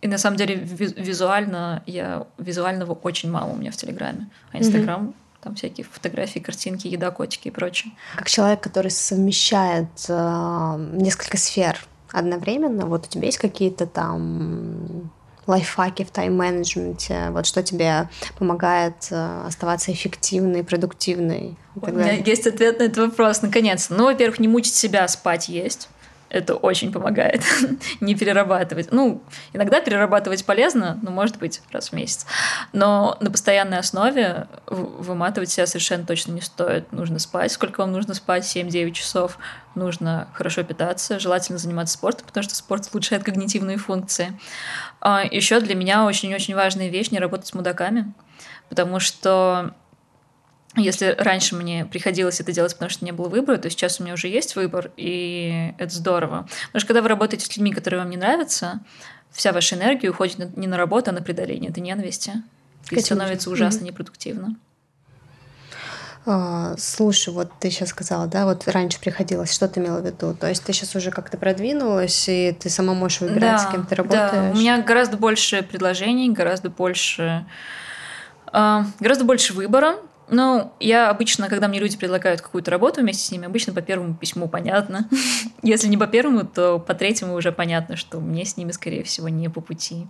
И 0.01 0.07
на 0.07 0.17
самом 0.17 0.37
деле 0.37 0.55
визуально 0.55 1.83
я 1.85 2.25
визуального 2.37 2.93
очень 2.93 3.29
мало 3.29 3.51
у 3.51 3.55
меня 3.55 3.71
в 3.71 3.77
Телеграме. 3.77 4.29
А 4.51 4.57
Инстаграм 4.57 5.09
mm-hmm. 5.09 5.43
там 5.43 5.55
всякие 5.55 5.85
фотографии, 5.85 6.39
картинки, 6.39 6.87
еда, 6.87 7.11
котики 7.11 7.49
и 7.49 7.51
прочее. 7.51 7.93
Как 8.15 8.27
человек, 8.27 8.61
который 8.61 8.89
совмещает 8.89 9.89
э, 10.09 10.87
несколько 10.93 11.37
сфер 11.37 11.79
одновременно, 12.11 12.87
вот 12.87 13.05
у 13.05 13.09
тебя 13.09 13.27
есть 13.27 13.37
какие-то 13.37 13.85
там 13.85 15.11
лайфхаки 15.45 16.03
в 16.03 16.11
тайм-менеджменте? 16.11 17.29
Вот 17.29 17.45
что 17.45 17.61
тебе 17.61 18.09
помогает 18.39 19.07
э, 19.11 19.43
оставаться 19.45 19.91
эффективной, 19.91 20.63
продуктивной? 20.63 21.57
У 21.75 21.87
меня 21.87 22.13
есть 22.13 22.47
ответ 22.47 22.79
на 22.79 22.83
этот 22.83 23.09
вопрос, 23.09 23.41
наконец-то. 23.41 23.93
Ну, 23.93 24.05
во-первых, 24.05 24.39
не 24.39 24.47
мучить 24.47 24.73
себя, 24.73 25.07
спать 25.07 25.47
есть. 25.47 25.89
Это 26.31 26.55
очень 26.55 26.93
помогает 26.93 27.43
не 27.99 28.15
перерабатывать. 28.15 28.93
Ну, 28.93 29.21
иногда 29.51 29.81
перерабатывать 29.81 30.45
полезно, 30.45 30.97
но 31.01 31.11
может 31.11 31.37
быть 31.37 31.61
раз 31.71 31.89
в 31.89 31.93
месяц. 31.93 32.25
Но 32.71 33.17
на 33.19 33.29
постоянной 33.29 33.79
основе 33.79 34.47
выматывать 34.65 35.49
себя 35.49 35.67
совершенно 35.67 36.05
точно 36.05 36.31
не 36.31 36.39
стоит. 36.39 36.89
Нужно 36.93 37.19
спать. 37.19 37.51
Сколько 37.51 37.81
вам 37.81 37.91
нужно 37.91 38.13
спать? 38.13 38.43
7-9 38.45 38.91
часов. 38.93 39.37
Нужно 39.75 40.29
хорошо 40.33 40.63
питаться, 40.63 41.19
желательно 41.19 41.57
заниматься 41.57 41.95
спортом, 41.95 42.25
потому 42.25 42.43
что 42.43 42.55
спорт 42.55 42.87
улучшает 42.93 43.23
когнитивные 43.23 43.77
функции. 43.77 44.39
А 45.01 45.23
еще 45.29 45.59
для 45.59 45.75
меня 45.75 46.05
очень-очень 46.05 46.55
важная 46.55 46.87
вещь 46.87 47.11
не 47.11 47.19
работать 47.19 47.47
с 47.47 47.53
мудаками, 47.53 48.13
потому 48.69 49.01
что 49.01 49.73
если 50.75 51.15
раньше 51.17 51.55
мне 51.55 51.85
приходилось 51.85 52.39
это 52.39 52.51
делать, 52.53 52.73
потому 52.73 52.89
что 52.89 53.03
не 53.03 53.11
было 53.11 53.27
выбора, 53.27 53.57
то 53.57 53.69
сейчас 53.69 53.99
у 53.99 54.03
меня 54.03 54.13
уже 54.13 54.27
есть 54.27 54.55
выбор, 54.55 54.91
и 54.95 55.73
это 55.77 55.93
здорово. 55.93 56.47
Потому 56.67 56.79
что 56.79 56.87
когда 56.87 57.01
вы 57.01 57.09
работаете 57.09 57.45
с 57.45 57.49
людьми, 57.57 57.73
которые 57.73 57.99
вам 57.99 58.09
не 58.09 58.17
нравятся, 58.17 58.79
вся 59.31 59.51
ваша 59.51 59.75
энергия 59.75 60.09
уходит 60.09 60.55
не 60.57 60.67
на 60.67 60.77
работу, 60.77 61.09
а 61.09 61.13
на 61.13 61.21
преодоление 61.21 61.71
этой 61.71 61.81
ненависти. 61.81 62.41
И 62.89 62.99
становится 62.99 63.49
ужасно 63.49 63.81
mm-hmm. 63.81 63.85
непродуктивно. 63.85 64.55
А, 66.25 66.75
слушай, 66.77 67.33
вот 67.33 67.51
ты 67.59 67.71
сейчас 67.71 67.89
сказала, 67.89 68.27
да, 68.27 68.45
вот 68.45 68.67
раньше 68.67 68.99
приходилось, 68.99 69.51
что 69.51 69.67
ты 69.67 69.79
имела 69.79 70.01
в 70.01 70.05
виду? 70.05 70.35
То 70.35 70.47
есть 70.47 70.63
ты 70.63 70.71
сейчас 70.71 70.95
уже 70.95 71.09
как-то 71.09 71.37
продвинулась, 71.37 72.29
и 72.29 72.55
ты 72.59 72.69
сама 72.69 72.93
можешь 72.93 73.21
выбирать, 73.21 73.57
да, 73.57 73.57
с 73.57 73.71
кем 73.71 73.85
ты 73.85 73.95
работаешь? 73.95 74.31
Да, 74.31 74.51
у 74.51 74.55
меня 74.55 74.81
гораздо 74.81 75.17
больше 75.17 75.63
предложений, 75.63 76.31
гораздо 76.31 76.69
больше, 76.69 77.45
э, 78.53 78.83
гораздо 78.99 79.25
больше 79.25 79.53
выбора. 79.53 79.95
Ну, 80.33 80.71
я 80.79 81.09
обычно, 81.09 81.49
когда 81.49 81.67
мне 81.67 81.77
люди 81.77 81.97
предлагают 81.97 82.39
какую-то 82.39 82.71
работу 82.71 83.01
вместе 83.01 83.21
с 83.21 83.31
ними, 83.31 83.47
обычно 83.47 83.73
по 83.73 83.81
первому 83.81 84.15
письму 84.15 84.47
понятно. 84.47 85.09
Если 85.61 85.89
не 85.89 85.97
по 85.97 86.07
первому, 86.07 86.45
то 86.45 86.79
по 86.79 86.93
третьему 86.93 87.35
уже 87.35 87.51
понятно, 87.51 87.97
что 87.97 88.21
мне 88.21 88.45
с 88.45 88.55
ними, 88.55 88.71
скорее 88.71 89.03
всего, 89.03 89.27
не 89.27 89.49
по 89.49 89.59
пути. 89.59 90.07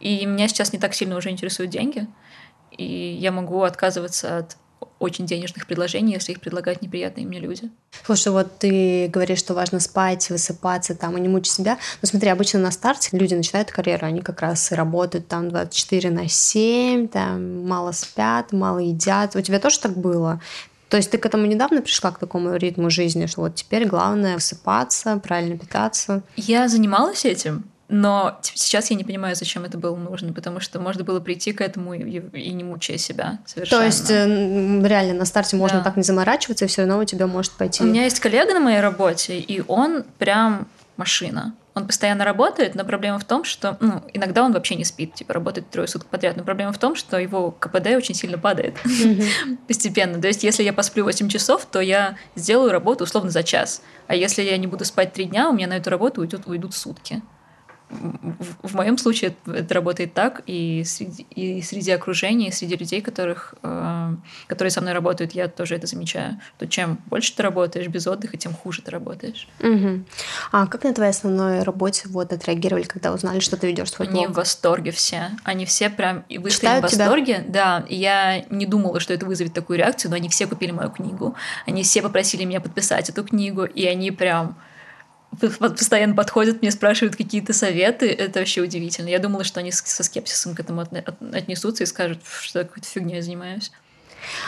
И 0.00 0.26
меня 0.26 0.48
сейчас 0.48 0.74
не 0.74 0.78
так 0.78 0.92
сильно 0.92 1.16
уже 1.16 1.30
интересуют 1.30 1.70
деньги. 1.70 2.06
И 2.76 2.84
я 2.84 3.32
могу 3.32 3.62
отказываться 3.62 4.36
от 4.36 4.58
очень 4.98 5.26
денежных 5.26 5.66
предложений, 5.66 6.14
если 6.14 6.32
их 6.32 6.40
предлагают 6.40 6.82
неприятные 6.82 7.26
мне 7.26 7.38
люди. 7.38 7.70
Слушай, 8.04 8.32
вот 8.32 8.58
ты 8.58 9.08
говоришь, 9.08 9.38
что 9.38 9.54
важно 9.54 9.80
спать, 9.80 10.28
высыпаться 10.30 10.94
там 10.94 11.16
и 11.16 11.20
не 11.20 11.28
мучить 11.28 11.52
себя. 11.52 11.78
Но 12.02 12.08
смотри, 12.08 12.28
обычно 12.30 12.60
на 12.60 12.70
старте 12.70 13.16
люди 13.16 13.34
начинают 13.34 13.70
карьеру, 13.70 14.06
они 14.06 14.20
как 14.20 14.40
раз 14.40 14.72
и 14.72 14.74
работают 14.74 15.28
там 15.28 15.48
24 15.48 16.10
на 16.10 16.28
7, 16.28 17.08
там 17.08 17.66
мало 17.66 17.92
спят, 17.92 18.52
мало 18.52 18.78
едят. 18.78 19.36
У 19.36 19.40
тебя 19.40 19.60
тоже 19.60 19.78
так 19.78 19.96
было? 19.96 20.40
То 20.88 20.96
есть 20.96 21.10
ты 21.10 21.18
к 21.18 21.26
этому 21.26 21.46
недавно 21.46 21.82
пришла, 21.82 22.10
к 22.10 22.18
такому 22.18 22.56
ритму 22.56 22.88
жизни, 22.88 23.26
что 23.26 23.42
вот 23.42 23.54
теперь 23.54 23.86
главное 23.86 24.34
высыпаться, 24.34 25.18
правильно 25.18 25.58
питаться? 25.58 26.22
Я 26.36 26.68
занималась 26.68 27.24
этим, 27.24 27.64
но 27.88 28.38
сейчас 28.42 28.90
я 28.90 28.96
не 28.96 29.04
понимаю, 29.04 29.34
зачем 29.34 29.64
это 29.64 29.78
было 29.78 29.96
нужно, 29.96 30.34
потому 30.34 30.60
что 30.60 30.78
можно 30.78 31.04
было 31.04 31.20
прийти 31.20 31.52
к 31.52 31.62
этому 31.62 31.94
и, 31.94 32.20
и 32.38 32.52
не 32.52 32.62
мучая 32.62 32.98
себя 32.98 33.38
совершенно. 33.46 33.80
То 33.80 33.86
есть 33.86 34.10
э, 34.10 34.26
реально 34.86 35.14
на 35.14 35.24
старте 35.24 35.56
можно 35.56 35.78
да. 35.78 35.84
так 35.84 35.96
не 35.96 36.02
заморачиваться, 36.02 36.66
и 36.66 36.68
все 36.68 36.82
равно 36.82 36.98
у 36.98 37.04
тебя 37.04 37.26
может 37.26 37.52
пойти. 37.52 37.82
У 37.82 37.86
меня 37.86 38.04
есть 38.04 38.20
коллега 38.20 38.52
на 38.52 38.60
моей 38.60 38.80
работе, 38.80 39.38
и 39.38 39.62
он 39.66 40.04
прям 40.18 40.68
машина. 40.98 41.54
Он 41.74 41.86
постоянно 41.86 42.24
работает, 42.24 42.74
но 42.74 42.84
проблема 42.84 43.20
в 43.20 43.24
том, 43.24 43.44
что 43.44 43.78
ну, 43.80 44.02
иногда 44.12 44.42
он 44.42 44.52
вообще 44.52 44.74
не 44.74 44.84
спит, 44.84 45.14
типа 45.14 45.32
работает 45.32 45.70
трое 45.70 45.88
суток 45.88 46.08
подряд. 46.08 46.36
Но 46.36 46.42
проблема 46.42 46.72
в 46.72 46.78
том, 46.78 46.94
что 46.94 47.18
его 47.18 47.52
КПД 47.52 47.86
очень 47.96 48.16
сильно 48.16 48.36
падает 48.36 48.76
постепенно. 49.68 50.20
То 50.20 50.26
есть, 50.26 50.42
если 50.42 50.64
я 50.64 50.72
посплю 50.72 51.04
8 51.04 51.28
часов, 51.28 51.64
то 51.66 51.80
я 51.80 52.16
сделаю 52.34 52.72
работу 52.72 53.04
условно 53.04 53.30
за 53.30 53.44
час. 53.44 53.80
А 54.08 54.16
если 54.16 54.42
я 54.42 54.58
не 54.58 54.66
буду 54.66 54.84
спать 54.84 55.12
3 55.12 55.26
дня, 55.26 55.48
у 55.48 55.52
меня 55.52 55.68
на 55.68 55.76
эту 55.76 55.88
работу 55.88 56.20
уйдут, 56.20 56.46
уйдут 56.46 56.74
сутки 56.74 57.22
в, 57.90 58.74
моем 58.74 58.98
случае 58.98 59.34
это 59.46 59.74
работает 59.74 60.12
так, 60.12 60.42
и 60.46 60.84
среди, 60.84 61.22
и 61.30 61.62
среди 61.62 61.90
окружения, 61.90 62.48
и 62.48 62.52
среди 62.52 62.76
людей, 62.76 63.00
которых, 63.00 63.54
э, 63.62 64.14
которые 64.46 64.70
со 64.70 64.80
мной 64.80 64.92
работают, 64.92 65.32
я 65.32 65.48
тоже 65.48 65.74
это 65.74 65.86
замечаю. 65.86 66.38
То 66.58 66.66
чем 66.66 66.98
больше 67.06 67.34
ты 67.34 67.42
работаешь 67.42 67.88
без 67.88 68.06
отдыха, 68.06 68.36
тем 68.36 68.52
хуже 68.52 68.82
ты 68.82 68.90
работаешь. 68.90 69.48
Угу. 69.60 70.04
А 70.52 70.66
как 70.66 70.84
на 70.84 70.92
твоей 70.92 71.10
основной 71.10 71.62
работе 71.62 72.08
вот 72.08 72.32
отреагировали, 72.32 72.84
когда 72.84 73.12
узнали, 73.12 73.40
что 73.40 73.56
ты 73.56 73.68
ведешь 73.68 73.90
свой 73.90 74.08
блог? 74.08 74.18
Они 74.18 74.26
в 74.26 74.36
восторге 74.36 74.90
все. 74.90 75.30
Они 75.44 75.64
все 75.64 75.88
прям 75.88 76.24
и 76.28 76.38
вышли 76.38 76.56
Читают 76.56 76.84
в 76.84 76.88
восторге. 76.88 77.36
Тебя? 77.36 77.44
Да, 77.48 77.84
я 77.88 78.44
не 78.50 78.66
думала, 78.66 79.00
что 79.00 79.14
это 79.14 79.24
вызовет 79.24 79.54
такую 79.54 79.78
реакцию, 79.78 80.10
но 80.10 80.16
они 80.16 80.28
все 80.28 80.46
купили 80.46 80.72
мою 80.72 80.90
книгу. 80.90 81.34
Они 81.66 81.82
все 81.82 82.02
попросили 82.02 82.44
меня 82.44 82.60
подписать 82.60 83.08
эту 83.08 83.24
книгу, 83.24 83.64
и 83.64 83.86
они 83.86 84.10
прям 84.10 84.58
постоянно 85.38 86.14
подходят, 86.14 86.62
мне 86.62 86.70
спрашивают 86.70 87.16
какие-то 87.16 87.52
советы. 87.52 88.08
Это 88.08 88.40
вообще 88.40 88.60
удивительно. 88.60 89.08
Я 89.08 89.18
думала, 89.18 89.44
что 89.44 89.60
они 89.60 89.72
со 89.72 90.02
скепсисом 90.02 90.54
к 90.54 90.60
этому 90.60 90.84
отнесутся 91.32 91.84
и 91.84 91.86
скажут, 91.86 92.20
что 92.40 92.60
я 92.60 92.64
какой-то 92.64 92.88
фигней 92.88 93.20
занимаюсь. 93.20 93.70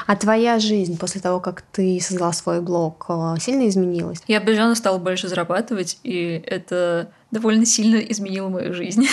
А 0.07 0.17
твоя 0.17 0.59
жизнь 0.59 0.99
после 0.99 1.21
того, 1.21 1.41
как 1.41 1.63
ты 1.63 2.01
создала 2.01 2.33
свой 2.33 2.61
блог, 2.61 3.07
э, 3.09 3.37
сильно 3.41 3.69
изменилась? 3.69 4.19
Я 4.27 4.39
определенно 4.39 4.75
стала 4.75 4.99
больше 4.99 5.29
зарабатывать, 5.29 5.99
и 6.03 6.43
это 6.47 7.11
довольно 7.31 7.65
сильно 7.65 7.97
изменило 7.97 8.49
мою 8.49 8.75
жизнь. 8.75 9.07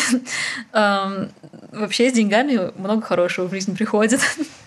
Вообще 0.73 2.09
с 2.09 2.13
деньгами 2.13 2.71
много 2.77 3.01
хорошего 3.03 3.47
в 3.47 3.51
жизнь 3.51 3.75
приходит. 3.75 4.19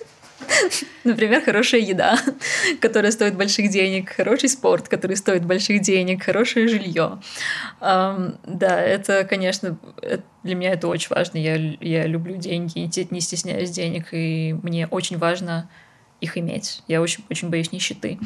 Например, 1.04 1.42
хорошая 1.42 1.80
еда, 1.80 2.18
которая 2.80 3.12
стоит 3.12 3.36
больших 3.36 3.70
денег, 3.70 4.10
хороший 4.10 4.48
спорт, 4.48 4.88
который 4.88 5.16
стоит 5.16 5.44
больших 5.44 5.82
денег, 5.82 6.22
хорошее 6.22 6.68
жилье. 6.68 7.20
Да, 7.80 8.80
это, 8.80 9.24
конечно, 9.24 9.78
для 10.42 10.54
меня 10.54 10.72
это 10.72 10.88
очень 10.88 11.08
важно. 11.10 11.38
Я, 11.38 11.56
я 11.80 12.06
люблю 12.06 12.36
деньги, 12.36 12.78
не 13.10 13.20
стесняюсь 13.20 13.70
денег, 13.70 14.08
и 14.12 14.54
мне 14.62 14.86
очень 14.86 15.18
важно 15.18 15.68
их 16.20 16.36
иметь. 16.36 16.82
Я 16.86 17.00
очень, 17.00 17.24
очень 17.30 17.48
боюсь 17.48 17.72
нищеты. 17.72 18.18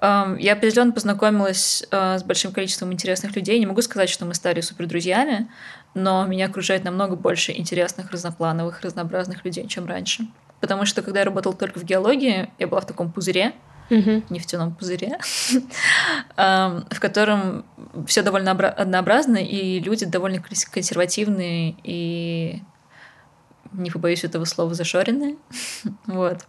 Я 0.00 0.52
определенно 0.52 0.92
познакомилась 0.92 1.84
uh, 1.90 2.18
с 2.18 2.22
большим 2.22 2.52
количеством 2.52 2.92
интересных 2.92 3.34
людей. 3.34 3.58
Не 3.58 3.66
могу 3.66 3.82
сказать, 3.82 4.10
что 4.10 4.26
мы 4.26 4.34
стали 4.34 4.60
супер 4.60 4.86
друзьями, 4.86 5.48
но 5.94 6.26
меня 6.26 6.46
окружает 6.46 6.84
намного 6.84 7.16
больше 7.16 7.52
интересных, 7.52 8.10
разноплановых, 8.10 8.82
разнообразных 8.82 9.44
людей, 9.44 9.66
чем 9.66 9.86
раньше. 9.86 10.26
Потому 10.60 10.84
что 10.84 11.02
когда 11.02 11.20
я 11.20 11.26
работала 11.26 11.54
только 11.54 11.78
в 11.78 11.84
геологии, 11.84 12.50
я 12.58 12.66
была 12.66 12.80
в 12.80 12.86
таком 12.86 13.10
пузыре, 13.10 13.54
uh 13.90 14.22
нефтяном 14.30 14.74
пузыре, 14.74 15.18
в 16.36 17.00
котором 17.00 17.64
все 18.06 18.22
довольно 18.22 18.52
однообразно, 18.52 19.36
и 19.36 19.80
люди 19.80 20.06
довольно 20.06 20.40
консервативные 20.40 21.76
и, 21.82 22.62
не 23.72 23.90
побоюсь 23.90 24.24
этого 24.24 24.44
слова, 24.44 24.74
зашоренные. 24.74 25.36
вот. 26.06 26.46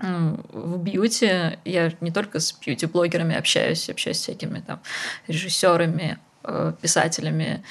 В 0.00 0.78
бьюти 0.78 1.58
я 1.66 1.92
не 2.00 2.10
только 2.10 2.40
с 2.40 2.54
бьюти-блогерами 2.54 3.36
общаюсь, 3.36 3.90
общаюсь 3.90 4.18
с 4.18 4.22
всякими 4.22 4.60
там 4.60 4.80
режиссерами, 5.28 6.18
э, 6.42 6.72
писателями, 6.80 7.62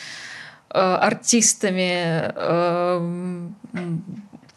э, 0.69 0.79
артистами, 0.79 2.31
э, 2.35 3.49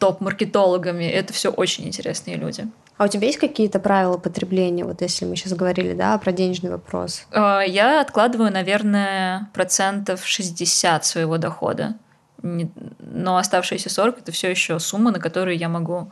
топ-маркетологами. 0.03 1.05
Это 1.05 1.33
все 1.33 1.51
очень 1.51 1.87
интересные 1.87 2.37
люди. 2.37 2.67
А 2.97 3.05
у 3.05 3.09
тебя 3.09 3.29
есть 3.29 3.39
какие-то 3.39 3.79
правила 3.79 4.17
потребления, 4.17 4.85
вот 4.85 5.01
если 5.01 5.25
мы 5.25 5.37
сейчас 5.37 5.53
говорили, 5.53 5.93
да, 5.93 6.19
про 6.19 6.33
денежный 6.33 6.71
вопрос? 6.71 7.25
А, 7.31 7.61
я 7.61 8.01
откладываю, 8.01 8.53
наверное, 8.53 9.49
процентов 9.55 10.27
60 10.27 11.05
своего 11.05 11.39
дохода. 11.39 11.95
Но 12.43 13.37
оставшиеся 13.37 13.91
40 13.91 14.19
это 14.19 14.33
все 14.33 14.51
еще 14.51 14.81
сумма, 14.81 15.13
на 15.13 15.21
которую 15.21 15.57
я 15.57 15.69
могу 15.69 16.11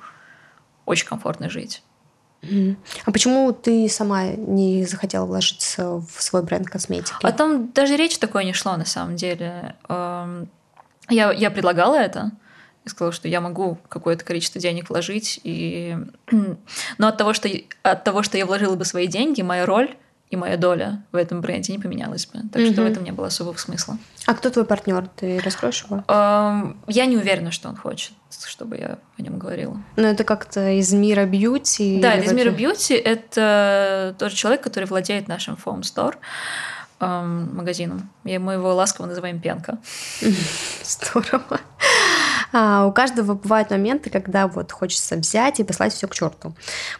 очень 0.86 1.08
комфортно 1.08 1.50
жить. 1.50 1.82
А 2.44 3.10
почему 3.10 3.52
ты 3.52 3.88
сама 3.88 4.26
не 4.28 4.84
захотела 4.86 5.26
вложиться 5.26 5.96
в 5.96 6.22
свой 6.22 6.44
бренд 6.44 6.68
косметики? 6.68 7.18
А 7.22 7.32
там 7.32 7.72
даже 7.72 7.96
речь 7.96 8.18
такой 8.18 8.44
не 8.44 8.52
шло 8.52 8.76
на 8.76 8.84
самом 8.84 9.16
деле. 9.16 9.74
Эм, 9.88 10.48
я, 11.08 11.32
я 11.32 11.50
предлагала 11.50 11.96
это, 11.96 12.30
и 12.84 12.88
сказала, 12.88 13.12
что 13.12 13.28
я 13.28 13.40
могу 13.40 13.78
какое-то 13.88 14.24
количество 14.24 14.60
денег 14.60 14.88
вложить. 14.90 15.40
И... 15.44 15.96
Но 16.98 17.08
от 17.08 17.16
того, 17.16 17.32
что, 17.34 17.48
от 17.82 18.04
того, 18.04 18.22
что 18.22 18.38
я 18.38 18.46
вложила 18.46 18.76
бы 18.76 18.84
свои 18.84 19.06
деньги, 19.06 19.42
моя 19.42 19.66
роль 19.66 19.96
и 20.30 20.36
моя 20.36 20.56
доля 20.56 21.02
в 21.10 21.16
этом 21.16 21.40
бренде 21.40 21.72
не 21.72 21.78
поменялась 21.80 22.26
бы. 22.26 22.40
Так 22.52 22.62
угу. 22.62 22.72
что 22.72 22.82
в 22.82 22.86
этом 22.86 23.02
не 23.02 23.10
было 23.10 23.26
особого 23.26 23.56
смысла. 23.56 23.98
А 24.26 24.34
кто 24.34 24.48
твой 24.50 24.64
партнер? 24.64 25.08
Ты 25.16 25.40
раскроешь 25.40 25.84
его? 25.84 26.04
Я 26.86 27.06
не 27.06 27.16
уверена, 27.16 27.50
что 27.50 27.68
он 27.68 27.76
хочет, 27.76 28.12
чтобы 28.46 28.76
я 28.76 28.98
о 29.18 29.22
нем 29.22 29.38
говорила. 29.38 29.82
Но 29.96 30.06
это 30.06 30.22
как-то 30.22 30.70
из 30.70 30.92
мира 30.92 31.26
бьюти? 31.26 32.00
Да, 32.00 32.14
из 32.14 32.32
мира 32.32 32.50
бьюти. 32.50 32.94
Это 32.94 34.14
тот 34.18 34.32
человек, 34.32 34.62
который 34.62 34.84
владеет 34.84 35.26
нашим 35.26 35.58
Foam 35.62 35.80
Store 35.80 36.14
магазином. 37.00 38.10
И 38.24 38.36
мы 38.38 38.54
его 38.54 38.74
ласково 38.74 39.06
называем 39.06 39.40
Пенка. 39.40 39.78
Здорово. 40.84 41.60
А, 42.52 42.86
у 42.86 42.92
каждого 42.92 43.34
бывают 43.34 43.70
моменты, 43.70 44.10
когда 44.10 44.48
вот 44.48 44.72
хочется 44.72 45.16
взять 45.16 45.60
и 45.60 45.64
послать 45.64 45.92
все 45.92 46.08
к 46.08 46.14
черту. 46.14 46.54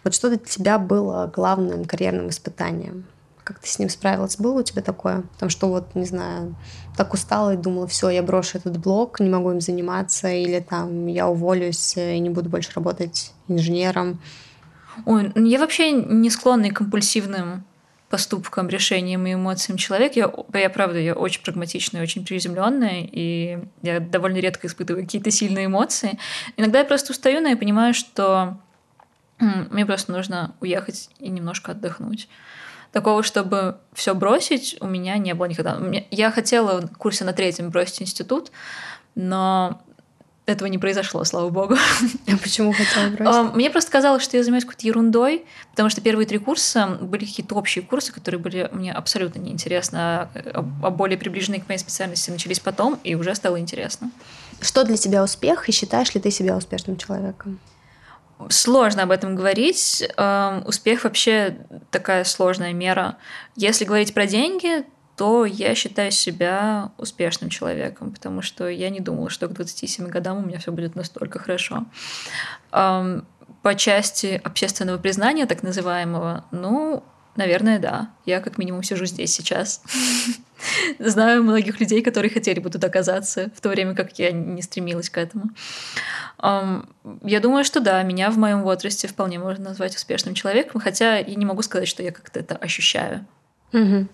Вот 0.05 0.15
что 0.15 0.29
для 0.29 0.39
тебя 0.39 0.79
было 0.79 1.31
главным 1.35 1.85
карьерным 1.85 2.29
испытанием? 2.29 3.07
Как 3.43 3.59
ты 3.59 3.69
с 3.69 3.79
ним 3.79 3.89
справилась? 3.89 4.37
Было 4.37 4.61
у 4.61 4.63
тебя 4.63 4.83
такое? 4.83 5.23
Потому 5.33 5.51
что 5.51 5.69
вот, 5.69 5.95
не 5.95 6.05
знаю, 6.05 6.55
так 6.97 7.13
устала 7.15 7.55
и 7.55 7.57
думала, 7.57 7.89
все, 7.89 8.11
я 8.11 8.23
брошу 8.23 8.59
этот 8.59 8.77
блог, 8.77 9.19
не 9.19 9.29
могу 9.29 9.51
им 9.51 9.61
заниматься, 9.61 10.29
или 10.29 10.61
там 10.61 11.07
я 11.07 11.27
уволюсь 11.27 11.97
и 11.97 12.19
не 12.21 12.31
буду 12.31 12.49
больше 12.49 12.71
работать 12.75 13.33
инженером. 13.49 14.21
Ой, 15.05 15.33
я 15.35 15.59
вообще 15.59 15.91
не 15.93 16.31
склонна 16.31 16.69
к 16.71 16.75
компульсивным 16.75 17.65
поступкам, 18.11 18.69
решениям 18.69 19.25
и 19.27 19.35
эмоциям 19.35 19.79
человек. 19.79 20.17
Я, 20.17 20.31
я 20.53 20.69
правда, 20.69 20.99
я 20.99 21.15
очень 21.15 21.43
прагматичная, 21.43 22.03
очень 22.03 22.27
приземленная, 22.27 23.09
и 23.11 23.61
я 23.83 24.01
довольно 24.01 24.39
редко 24.39 24.67
испытываю 24.67 25.05
какие-то 25.05 25.31
сильные 25.31 25.67
эмоции. 25.67 26.19
Иногда 26.57 26.81
я 26.81 26.85
просто 26.85 27.13
устаю, 27.13 27.41
но 27.41 27.49
я 27.49 27.57
понимаю, 27.57 27.95
что 27.95 28.59
мне 29.39 29.87
просто 29.87 30.13
нужно 30.13 30.55
уехать 30.61 31.09
и 31.21 31.31
немножко 31.31 31.71
отдохнуть. 31.73 32.29
Такого, 32.91 33.23
чтобы 33.23 33.79
все 33.93 34.13
бросить, 34.17 34.77
у 34.81 34.89
меня 34.89 35.17
не 35.17 35.33
было 35.33 35.47
никогда. 35.47 35.81
Я 36.11 36.33
хотела 36.33 36.81
в 36.81 36.97
курсе 36.99 37.25
на 37.25 37.33
третьем 37.33 37.71
бросить 37.71 38.03
институт, 38.03 38.51
но 39.15 39.81
этого 40.51 40.69
не 40.69 40.79
произошло, 40.79 41.25
слава 41.25 41.49
богу. 41.51 41.77
А 42.27 42.37
почему 42.37 42.73
хотела 42.73 43.09
бросить? 43.09 43.55
Мне 43.55 43.71
просто 43.71 43.91
казалось, 43.91 44.23
что 44.23 44.37
я 44.37 44.43
занимаюсь 44.43 44.65
какой-то 44.65 44.87
ерундой, 44.87 45.45
потому 45.71 45.91
что 45.91 46.01
первые 46.01 46.27
три 46.27 46.39
курса 46.39 46.99
были 47.01 47.25
какие-то 47.25 47.55
общие 47.55 47.85
курсы, 47.85 48.13
которые 48.13 48.41
были 48.41 48.69
мне 48.73 48.93
абсолютно 48.93 49.41
неинтересны, 49.41 49.97
а, 49.97 50.31
а 50.55 50.91
более 50.91 51.19
приближенные 51.19 51.61
к 51.61 51.69
моей 51.69 51.79
специальности 51.79 52.31
начались 52.31 52.61
потом, 52.61 52.99
и 53.05 53.15
уже 53.15 53.35
стало 53.35 53.59
интересно. 53.59 54.11
Что 54.61 54.85
для 54.85 54.97
тебя 54.97 55.23
успех, 55.23 55.69
и 55.69 55.73
считаешь 55.73 56.15
ли 56.15 56.21
ты 56.21 56.31
себя 56.31 56.57
успешным 56.57 56.97
человеком? 56.97 57.59
Сложно 58.49 59.03
об 59.03 59.11
этом 59.11 59.37
говорить. 59.37 60.03
Успех 60.65 61.05
вообще 61.05 61.59
такая 61.91 62.25
сложная 62.25 62.73
мера. 62.73 63.17
Если 63.57 63.85
говорить 63.85 64.15
про 64.15 64.27
деньги, 64.27 64.85
то 65.21 65.45
я 65.45 65.75
считаю 65.75 66.11
себя 66.13 66.93
успешным 66.97 67.51
человеком, 67.51 68.11
потому 68.11 68.41
что 68.41 68.67
я 68.69 68.89
не 68.89 69.01
думала, 69.01 69.29
что 69.29 69.49
к 69.49 69.53
27 69.53 70.09
годам 70.09 70.39
у 70.39 70.47
меня 70.47 70.59
все 70.59 70.73
будет 70.73 70.97
настолько 70.97 71.39
хорошо. 71.39 71.85
По 72.71 73.75
части 73.77 74.41
общественного 74.43 74.97
признания, 74.97 75.45
так 75.45 75.63
называемого, 75.63 76.47
ну, 76.53 77.05
наверное, 77.37 77.79
да. 77.79 78.09
Я 78.25 78.41
как 78.41 78.57
минимум 78.57 78.83
сижу 78.83 79.05
здесь 79.05 79.31
сейчас. 79.31 79.83
Знаю 80.99 81.43
многих 81.43 81.81
людей, 81.81 82.01
которые 82.01 82.31
хотели 82.31 82.59
бы 82.59 82.71
тут 82.71 82.83
оказаться, 82.83 83.51
в 83.55 83.61
то 83.61 83.69
время 83.69 83.95
как 83.95 84.19
я 84.19 84.33
не 84.33 84.63
стремилась 84.63 85.11
к 85.11 85.19
этому. 85.19 85.51
Я 86.41 87.41
думаю, 87.41 87.65
что 87.65 87.81
да, 87.81 88.03
меня 88.05 88.31
в 88.31 88.39
моем 88.39 88.63
возрасте 88.63 89.07
вполне 89.07 89.39
можно 89.39 89.69
назвать 89.69 89.95
успешным 89.95 90.33
человеком, 90.33 90.81
хотя 90.81 91.19
я 91.19 91.35
не 91.35 91.45
могу 91.45 91.61
сказать, 91.61 91.89
что 91.89 92.03
я 92.03 92.11
как-то 92.11 92.41
это 92.41 92.57
ощущаю. 92.57 93.27
Угу. 93.75 94.09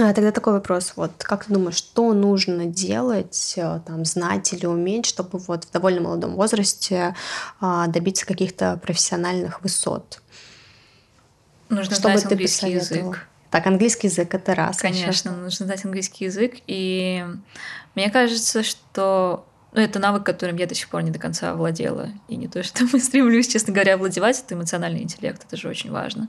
А, 0.00 0.12
тогда 0.12 0.30
такой 0.30 0.52
вопрос. 0.52 0.92
Вот 0.96 1.12
как 1.18 1.44
ты 1.44 1.52
думаешь, 1.52 1.76
что 1.76 2.12
нужно 2.12 2.66
делать, 2.66 3.54
э, 3.56 3.80
там, 3.86 4.04
знать 4.04 4.52
или 4.52 4.66
уметь, 4.66 5.06
чтобы 5.06 5.38
вот 5.38 5.64
в 5.64 5.70
довольно 5.70 6.02
молодом 6.02 6.36
возрасте 6.36 7.14
а, 7.60 7.86
добиться 7.88 8.26
каких-то 8.26 8.78
профессиональных 8.82 9.62
высот? 9.62 10.22
Нужно 11.68 11.96
чтобы 11.96 12.16
знать 12.18 12.32
английский 12.32 12.72
язык. 12.72 13.26
Так, 13.50 13.66
английский 13.66 14.08
язык 14.08 14.34
это 14.34 14.54
раз. 14.54 14.78
Конечно, 14.78 15.32
нужно 15.32 15.66
знать 15.66 15.84
английский 15.84 16.26
язык. 16.26 16.56
И 16.66 17.24
мне 17.94 18.10
кажется, 18.10 18.62
что 18.62 19.46
ну, 19.72 19.80
это 19.80 19.98
навык, 19.98 20.24
которым 20.24 20.56
я 20.56 20.66
до 20.66 20.74
сих 20.74 20.88
пор 20.88 21.02
не 21.02 21.10
до 21.10 21.18
конца 21.18 21.50
овладела. 21.50 22.08
И 22.28 22.36
не 22.36 22.48
то, 22.48 22.62
что 22.62 22.84
мы 22.92 23.00
стремлюсь, 23.00 23.48
честно 23.48 23.72
говоря, 23.72 23.94
овладевать, 23.94 24.42
это 24.44 24.54
эмоциональный 24.54 25.02
интеллект, 25.02 25.44
это 25.46 25.56
же 25.56 25.68
очень 25.68 25.90
важно. 25.90 26.28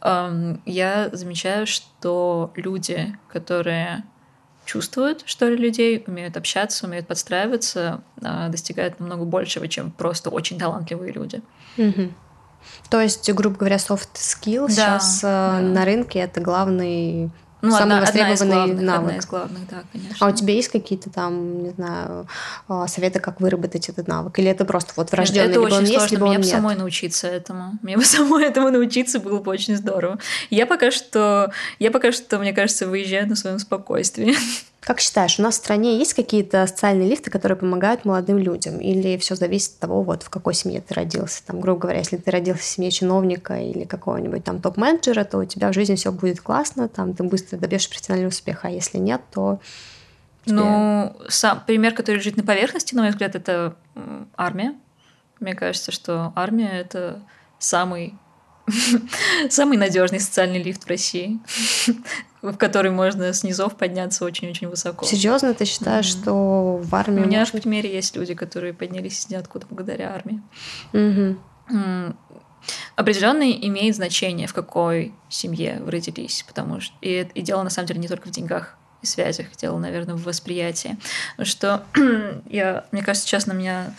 Я 0.00 1.10
замечаю, 1.12 1.66
что 1.66 2.52
люди, 2.56 3.16
которые 3.28 4.04
чувствуют, 4.64 5.22
что 5.26 5.48
ли, 5.48 5.56
людей, 5.56 6.02
умеют 6.06 6.36
общаться, 6.36 6.86
умеют 6.86 7.08
подстраиваться, 7.08 8.02
а, 8.22 8.48
достигают 8.48 9.00
намного 9.00 9.24
большего, 9.24 9.66
чем 9.66 9.90
просто 9.90 10.30
очень 10.30 10.56
талантливые 10.56 11.12
люди. 11.12 11.42
Угу. 11.76 12.12
То 12.88 13.00
есть, 13.00 13.30
грубо 13.32 13.56
говоря, 13.56 13.76
soft 13.76 14.10
skill 14.14 14.68
да, 14.68 14.72
сейчас 15.00 15.18
э, 15.18 15.26
да. 15.26 15.60
на 15.60 15.84
рынке 15.84 16.20
это 16.20 16.40
главный 16.40 17.30
ну, 17.62 17.70
Самый 17.70 17.82
одна, 17.82 18.00
востребованный 18.00 18.34
одна 18.34 18.64
из 18.64 18.74
главных, 18.74 18.82
навык. 18.82 19.06
Одна 19.06 19.18
из 19.18 19.26
главных, 19.26 19.68
да, 19.70 19.82
конечно. 19.92 20.26
А 20.26 20.28
у 20.28 20.32
тебя 20.34 20.54
есть 20.54 20.68
какие-то 20.68 21.10
там, 21.10 21.62
не 21.62 21.70
знаю, 21.70 22.26
а, 22.66 22.88
советы, 22.88 23.20
как 23.20 23.40
выработать 23.40 23.88
этот 23.88 24.08
навык? 24.08 24.36
Или 24.40 24.50
это 24.50 24.64
просто 24.64 24.92
вот 24.96 25.12
врожденный, 25.12 25.50
это 25.50 25.60
либо 25.60 25.66
очень 25.66 25.76
он 25.76 25.86
сложно. 25.86 26.02
есть, 26.02 26.10
либо 26.10 26.26
Мне 26.26 26.38
бы 26.38 26.44
самой 26.44 26.74
научиться 26.74 27.28
этому. 27.28 27.78
Мне 27.82 27.96
бы 27.96 28.04
самой 28.04 28.44
этому 28.44 28.70
научиться 28.70 29.20
было 29.20 29.38
бы 29.38 29.52
очень 29.52 29.76
здорово. 29.76 30.18
Я 30.50 30.66
пока 30.66 30.90
что, 30.90 31.52
я 31.78 31.92
пока 31.92 32.10
что, 32.10 32.40
мне 32.40 32.52
кажется, 32.52 32.88
выезжаю 32.88 33.28
на 33.28 33.36
своем 33.36 33.60
спокойствии. 33.60 34.34
Как 34.82 34.98
считаешь, 34.98 35.38
у 35.38 35.42
нас 35.42 35.54
в 35.54 35.58
стране 35.58 35.96
есть 35.96 36.12
какие-то 36.12 36.66
социальные 36.66 37.08
лифты, 37.08 37.30
которые 37.30 37.56
помогают 37.56 38.04
молодым 38.04 38.38
людям? 38.38 38.80
Или 38.80 39.16
все 39.16 39.36
зависит 39.36 39.74
от 39.74 39.78
того, 39.78 40.02
вот 40.02 40.24
в 40.24 40.30
какой 40.30 40.54
семье 40.54 40.80
ты 40.80 40.92
родился? 40.94 41.46
Там, 41.46 41.60
грубо 41.60 41.82
говоря, 41.82 42.00
если 42.00 42.16
ты 42.16 42.32
родился 42.32 42.62
в 42.62 42.66
семье 42.66 42.90
чиновника 42.90 43.54
или 43.60 43.84
какого-нибудь 43.84 44.42
там 44.42 44.60
топ-менеджера, 44.60 45.22
то 45.22 45.38
у 45.38 45.44
тебя 45.44 45.70
в 45.70 45.72
жизни 45.72 45.94
все 45.94 46.10
будет 46.10 46.40
классно, 46.40 46.88
там 46.88 47.14
ты 47.14 47.22
быстро 47.22 47.58
добьешься 47.58 47.90
профессионального 47.90 48.30
успеха. 48.30 48.66
А 48.66 48.70
если 48.72 48.98
нет, 48.98 49.20
то 49.30 49.60
тебе... 50.44 50.56
Ну, 50.56 51.16
сам 51.28 51.62
пример, 51.64 51.94
который 51.94 52.16
лежит 52.16 52.36
на 52.36 52.42
поверхности, 52.42 52.96
на 52.96 53.02
мой 53.02 53.12
взгляд, 53.12 53.36
это 53.36 53.76
армия. 54.36 54.74
Мне 55.38 55.54
кажется, 55.54 55.92
что 55.92 56.32
армия 56.34 56.70
это 56.70 57.22
самый 57.60 58.16
самый 59.48 59.78
надежный 59.78 60.18
социальный 60.18 60.60
лифт 60.60 60.84
в 60.84 60.88
России, 60.88 61.38
в 62.42 62.56
который 62.56 62.90
можно 62.90 63.32
с 63.32 63.44
низов 63.44 63.76
подняться 63.76 64.24
очень-очень 64.24 64.68
высоко. 64.68 65.06
Серьезно, 65.06 65.54
ты 65.54 65.64
считаешь, 65.64 66.06
mm-hmm. 66.06 66.22
что 66.22 66.76
в 66.82 66.94
армии? 66.94 67.22
У 67.22 67.26
меня 67.26 67.40
можно... 67.40 67.58
в 67.58 67.62
примере 67.62 67.94
есть 67.94 68.16
люди, 68.16 68.34
которые 68.34 68.74
поднялись 68.74 69.20
из 69.20 69.30
ниоткуда 69.30 69.66
благодаря 69.70 70.12
армии. 70.12 70.42
Mm-hmm. 70.92 72.16
Определенно 72.96 73.50
имеет 73.50 73.96
значение, 73.96 74.46
в 74.46 74.54
какой 74.54 75.14
семье 75.28 75.80
вы 75.80 75.92
родились, 75.92 76.44
потому 76.46 76.80
что 76.80 76.94
и, 77.00 77.28
и 77.34 77.42
дело 77.42 77.62
на 77.62 77.70
самом 77.70 77.88
деле 77.88 78.00
не 78.00 78.08
только 78.08 78.28
в 78.28 78.30
деньгах 78.30 78.76
и 79.02 79.06
связях, 79.06 79.46
дело, 79.56 79.78
наверное, 79.78 80.14
в 80.14 80.24
восприятии. 80.24 80.96
Что 81.42 81.84
я, 82.50 82.84
мне 82.92 83.02
кажется, 83.02 83.26
сейчас 83.26 83.46
на 83.46 83.52
меня 83.52 83.94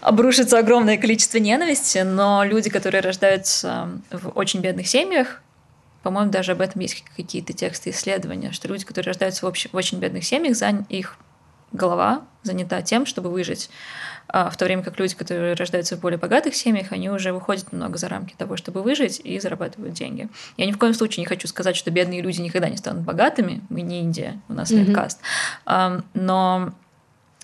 обрушится 0.00 0.58
огромное 0.58 0.98
количество 0.98 1.38
ненависти, 1.38 1.98
но 1.98 2.44
люди, 2.44 2.70
которые 2.70 3.00
рождаются 3.00 3.88
в 4.10 4.28
очень 4.30 4.60
бедных 4.60 4.88
семьях, 4.88 5.42
по-моему, 6.06 6.30
даже 6.30 6.52
об 6.52 6.60
этом 6.60 6.80
есть 6.82 7.02
какие-то 7.16 7.52
тексты 7.52 7.90
исследования, 7.90 8.52
что 8.52 8.68
люди, 8.68 8.84
которые 8.84 9.08
рождаются 9.08 9.44
в, 9.44 9.48
общ... 9.48 9.66
в 9.72 9.74
очень 9.74 9.98
бедных 9.98 10.22
семьях, 10.22 10.54
за 10.54 10.86
их 10.88 11.18
голова 11.72 12.22
занята 12.44 12.80
тем, 12.80 13.06
чтобы 13.06 13.28
выжить. 13.28 13.70
А 14.28 14.48
в 14.48 14.56
то 14.56 14.66
время 14.66 14.84
как 14.84 15.00
люди, 15.00 15.16
которые 15.16 15.54
рождаются 15.54 15.96
в 15.96 16.00
более 16.00 16.16
богатых 16.16 16.54
семьях, 16.54 16.92
они 16.92 17.10
уже 17.10 17.32
выходят 17.32 17.72
немного 17.72 17.98
за 17.98 18.08
рамки 18.08 18.36
того, 18.38 18.56
чтобы 18.56 18.84
выжить 18.84 19.20
и 19.24 19.40
зарабатывают 19.40 19.94
деньги. 19.94 20.28
Я 20.56 20.66
ни 20.66 20.70
в 20.70 20.78
коем 20.78 20.94
случае 20.94 21.22
не 21.22 21.26
хочу 21.26 21.48
сказать, 21.48 21.74
что 21.74 21.90
бедные 21.90 22.22
люди 22.22 22.40
никогда 22.40 22.68
не 22.68 22.76
станут 22.76 23.02
богатыми. 23.02 23.64
Мы 23.68 23.80
не 23.80 23.98
Индия, 23.98 24.40
у 24.48 24.52
нас 24.52 24.70
mm-hmm. 24.70 24.92
каст. 24.92 25.18
Но 26.14 26.72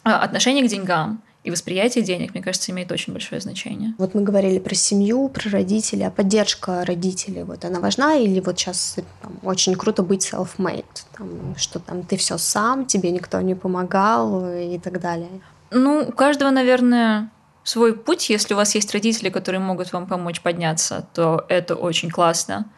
а, 0.05 0.19
отношение 0.21 0.65
к 0.65 0.71
деньгам 0.71 1.21
и 1.45 1.51
восприятие 1.51 2.05
денег, 2.05 2.35
мне 2.35 2.43
кажется, 2.43 2.71
имеет 2.71 2.93
очень 2.93 3.13
большое 3.13 3.41
значение. 3.41 3.95
Вот 3.99 4.15
мы 4.15 4.23
говорили 4.23 4.61
про 4.61 4.75
семью, 4.75 5.29
про 5.29 5.51
родителей, 5.51 6.07
а 6.07 6.11
поддержка 6.11 6.85
родителей, 6.85 7.43
вот 7.43 7.65
она 7.65 7.81
важна 7.81 8.15
или 8.15 8.39
вот 8.41 8.59
сейчас 8.59 8.97
там, 9.21 9.39
очень 9.43 9.75
круто 9.75 10.03
быть 10.05 10.33
self-made, 10.33 10.85
там, 11.17 11.57
что 11.57 11.81
там 11.81 12.05
ты 12.05 12.17
все 12.17 12.39
сам, 12.39 12.87
тебе 12.87 13.11
никто 13.11 13.41
не 13.41 13.57
помогал 13.57 14.55
и 14.55 14.79
так 14.79 15.01
далее? 15.01 15.41
Ну, 15.73 16.07
у 16.09 16.13
каждого, 16.13 16.51
наверное, 16.51 17.31
свой 17.65 17.95
путь. 17.95 18.31
Если 18.31 18.55
у 18.55 18.57
вас 18.57 18.75
есть 18.75 18.93
родители, 18.93 19.31
которые 19.31 19.61
могут 19.61 19.93
вам 19.93 20.07
помочь 20.07 20.41
подняться, 20.41 21.07
то 21.15 21.45
это 21.49 21.75
очень 21.75 22.11
классно. 22.11 22.71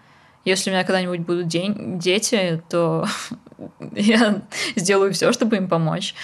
Если 0.44 0.70
у 0.70 0.72
меня 0.72 0.84
когда-нибудь 0.84 1.20
будут 1.20 1.48
день, 1.48 1.98
дети, 1.98 2.62
то 2.68 3.06
я 3.92 4.42
сделаю 4.76 5.12
все, 5.12 5.32
чтобы 5.32 5.56
им 5.56 5.68
помочь. 5.68 6.14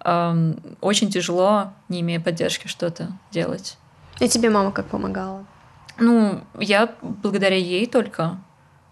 Очень 0.00 1.10
тяжело, 1.10 1.72
не 1.88 2.00
имея 2.00 2.20
поддержки, 2.20 2.68
что-то 2.68 3.12
делать. 3.30 3.76
И 4.20 4.28
тебе 4.28 4.50
мама 4.50 4.72
как 4.72 4.86
помогала? 4.86 5.44
Ну, 5.98 6.40
я 6.58 6.94
благодаря 7.02 7.56
ей 7.56 7.86
только 7.86 8.38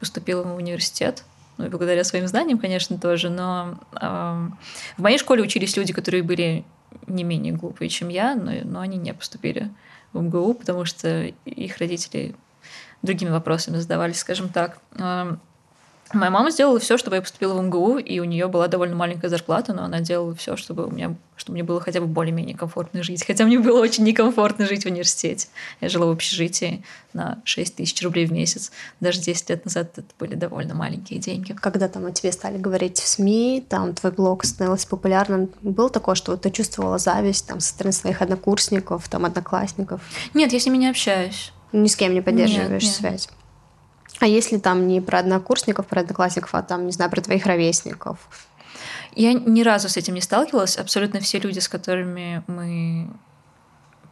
поступила 0.01 0.43
в 0.43 0.57
университет. 0.57 1.25
Ну 1.59 1.67
и 1.67 1.69
благодаря 1.69 2.05
своим 2.05 2.27
знаниям, 2.27 2.59
конечно, 2.59 2.99
тоже. 2.99 3.31
Но 3.31 3.79
э, 4.01 4.49
в 4.97 5.03
моей 5.03 5.19
школе 5.19 5.43
учились 5.43 5.77
люди, 5.77 5.93
которые 5.93 6.23
были 6.23 6.65
не 7.07 7.25
менее 7.25 7.53
глупые, 7.53 7.89
чем 7.89 8.09
я, 8.09 8.35
но, 8.35 8.53
но 8.65 8.81
они 8.81 8.99
не 8.99 9.15
поступили 9.15 9.71
в 10.13 10.21
МГУ, 10.21 10.55
потому 10.55 10.85
что 10.85 11.25
их 11.45 11.79
родители 11.79 12.35
другими 13.03 13.31
вопросами 13.31 13.77
задавались, 13.77 14.19
скажем 14.19 14.49
так. 14.49 14.79
Эм, 14.97 15.41
Моя 16.13 16.31
мама 16.31 16.51
сделала 16.53 16.79
все, 16.79 16.97
чтобы 16.99 17.17
я 17.17 17.23
поступила 17.23 17.53
в 17.55 17.63
МГУ, 17.63 17.99
и 17.99 18.21
у 18.21 18.25
нее 18.25 18.47
была 18.47 18.69
довольно 18.69 18.95
маленькая 18.95 19.29
зарплата, 19.29 19.73
но 19.73 19.83
она 19.85 20.01
делала 20.01 20.37
все, 20.37 20.57
чтобы 20.57 20.87
у 20.87 20.91
меня, 20.91 21.17
чтобы 21.37 21.55
мне 21.55 21.65
было 21.65 21.81
хотя 21.81 22.01
бы 22.01 22.07
более-менее 22.07 22.57
комфортно 22.57 23.03
жить. 23.03 23.25
Хотя 23.27 23.45
мне 23.45 23.59
было 23.59 23.81
очень 23.81 24.05
некомфортно 24.05 24.67
жить 24.67 24.85
в 24.85 24.87
университете. 24.87 25.49
Я 25.81 25.89
жила 25.89 26.07
в 26.07 26.11
общежитии 26.11 26.85
на 27.13 27.43
6 27.45 27.77
тысяч 27.77 28.01
рублей 28.03 28.27
в 28.27 28.33
месяц. 28.33 28.71
Даже 29.01 29.21
10 29.21 29.51
лет 29.51 29.65
назад 29.65 29.99
это 29.99 30.07
были 30.19 30.37
довольно 30.37 30.75
маленькие 30.75 31.19
деньги. 31.19 31.53
Когда 31.55 31.89
там 31.89 32.07
о 32.07 32.13
тебе 32.13 32.31
стали 32.31 32.57
говорить 32.57 33.01
в 33.01 33.09
СМИ, 33.09 33.67
там 33.69 33.93
твой 33.93 34.13
блог 34.13 34.45
становился 34.45 34.87
популярным, 34.87 35.51
было 35.63 35.91
такое, 35.91 36.15
что 36.15 36.31
вот 36.31 36.43
ты 36.43 36.51
чувствовала 36.51 36.99
зависть 36.99 37.49
там 37.49 37.59
со 37.59 37.71
стороны 37.71 37.93
своих 37.93 38.23
однокурсников, 38.23 39.09
там 39.09 39.25
одноклассников? 39.25 40.01
Нет, 40.35 40.53
я 40.53 40.61
с 40.61 40.67
ними 40.67 40.77
не 40.77 40.89
общаюсь. 40.89 41.53
Ни 41.73 41.89
с 41.89 41.97
кем 41.97 42.15
не 42.15 42.21
поддерживаешь 42.21 42.85
нет, 42.85 42.93
нет. 42.93 42.93
связь? 42.93 43.29
А 44.19 44.27
если 44.27 44.59
там 44.59 44.87
не 44.87 45.01
про 45.01 45.19
однокурсников, 45.19 45.87
про 45.87 46.01
одноклассников, 46.01 46.55
а 46.55 46.63
там, 46.63 46.87
не 46.87 46.93
знаю, 46.93 47.11
про 47.11 47.21
твоих 47.21 47.47
ровесников? 47.47 48.29
Я 49.15 49.33
ни 49.33 49.63
разу 49.63 49.89
с 49.89 49.97
этим 49.97 50.15
не 50.15 50.21
сталкивалась. 50.21 50.79
Абсолютно 50.79 51.21
все 51.21 51.39
люди, 51.39 51.59
с 51.59 51.69
которыми 51.69 52.43
мы 52.47 53.11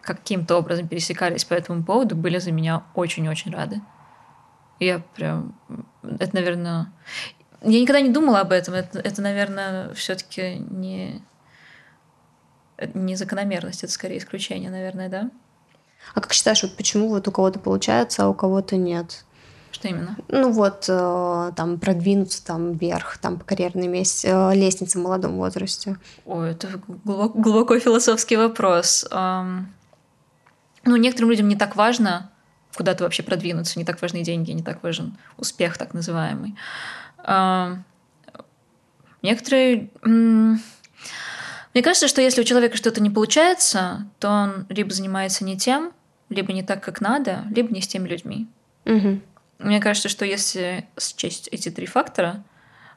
каким-то 0.03 0.59
образом 0.59 0.88
пересекались 0.88 1.45
по 1.45 1.55
этому 1.55 1.83
поводу, 1.83 2.14
были 2.14 2.38
за 2.38 2.53
меня 2.53 2.83
очень-очень 2.95 3.53
рады. 3.53 3.81
Я 4.79 5.01
прям... 5.14 5.55
Это, 6.03 6.35
наверное... 6.35 6.93
Я 7.62 7.81
никогда 7.81 8.03
не 8.03 8.11
думала 8.11 8.40
об 8.40 8.53
этом. 8.53 8.75
Это, 8.75 8.99
это 8.99 9.23
наверное, 9.23 9.95
все 9.95 10.14
таки 10.14 10.57
не... 10.71 11.23
Не 12.93 13.14
закономерность, 13.17 13.85
это 13.85 13.93
скорее 13.93 14.19
исключение, 14.19 14.71
наверное, 14.71 15.09
да? 15.09 15.31
А 16.14 16.21
как 16.21 16.33
считаешь, 16.33 16.62
вот 16.62 16.77
почему 16.77 17.09
вот 17.09 17.27
у 17.29 17.33
кого-то 17.33 17.59
получается, 17.59 18.25
а 18.25 18.29
у 18.29 18.35
кого-то 18.35 18.77
нет? 18.77 19.25
Что 19.85 19.90
именно? 19.90 20.16
Ну 20.29 20.51
вот, 20.51 20.87
э, 20.88 21.53
там, 21.55 21.79
продвинуться 21.79 22.42
там 22.42 22.73
вверх, 22.73 23.18
там, 23.18 23.38
по 23.38 23.44
карьерной 23.44 23.87
месте, 23.87 24.29
э, 24.33 24.55
лестнице 24.55 24.99
в 24.99 25.03
молодом 25.03 25.37
возрасте. 25.37 25.99
Ой, 26.25 26.53
это 26.53 26.81
глубоко, 27.05 27.38
глубоко 27.38 27.79
философский 27.79 28.37
вопрос. 28.37 29.07
Ну, 29.12 30.97
некоторым 30.97 31.31
людям 31.31 31.49
не 31.49 31.57
так 31.57 31.77
важно 31.77 32.31
куда-то 32.75 33.05
вообще 33.05 33.23
продвинуться, 33.23 33.79
не 33.79 33.85
так 33.85 34.01
важны 34.01 34.23
деньги, 34.23 34.53
не 34.53 34.62
так 34.62 34.83
важен 34.83 35.18
успех 35.37 35.77
так 35.77 35.92
называемый. 35.92 36.57
Некоторые... 39.20 39.90
Мне 40.03 41.83
кажется, 41.83 42.09
что 42.09 42.23
если 42.23 42.40
у 42.40 42.44
человека 42.44 42.79
что-то 42.79 43.03
не 43.03 43.11
получается, 43.11 44.07
то 44.18 44.31
он 44.31 44.66
либо 44.70 44.94
занимается 44.94 45.44
не 45.44 45.59
тем, 45.59 45.92
либо 46.31 46.55
не 46.55 46.62
так, 46.62 46.83
как 46.83 47.03
надо, 47.03 47.44
либо 47.55 47.70
не 47.75 47.83
с 47.83 47.88
теми 47.88 48.09
людьми. 48.09 48.47
Угу. 48.87 49.20
Мне 49.59 49.81
кажется, 49.81 50.09
что 50.09 50.25
если 50.25 50.88
счесть 50.99 51.49
эти 51.49 51.71
три 51.71 51.87
фактора, 51.87 52.45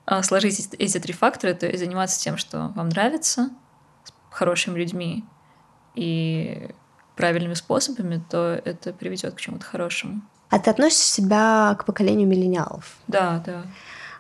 а, 0.06 0.24
сложить 0.24 0.74
эти 0.80 1.00
три 1.00 1.14
фактора, 1.14 1.54
то 1.54 1.68
есть 1.68 1.80
заниматься 1.80 2.20
тем, 2.20 2.38
что 2.38 2.72
вам 2.76 2.90
нравится, 2.90 3.50
с 4.04 4.14
хорошими 4.32 4.80
людьми 4.80 5.26
и 5.96 6.70
правильными 7.16 7.56
способами, 7.56 8.24
то 8.30 8.62
это 8.64 8.94
приведет 8.94 9.34
к 9.36 9.40
чему-то 9.40 9.66
хорошему. 9.66 10.22
А 10.50 10.60
ты 10.60 10.70
относишь 10.70 11.00
себя 11.00 11.76
к 11.78 11.86
поколению 11.86 12.28
миллениалов? 12.28 12.98
Да, 13.08 13.44
да. 13.46 13.64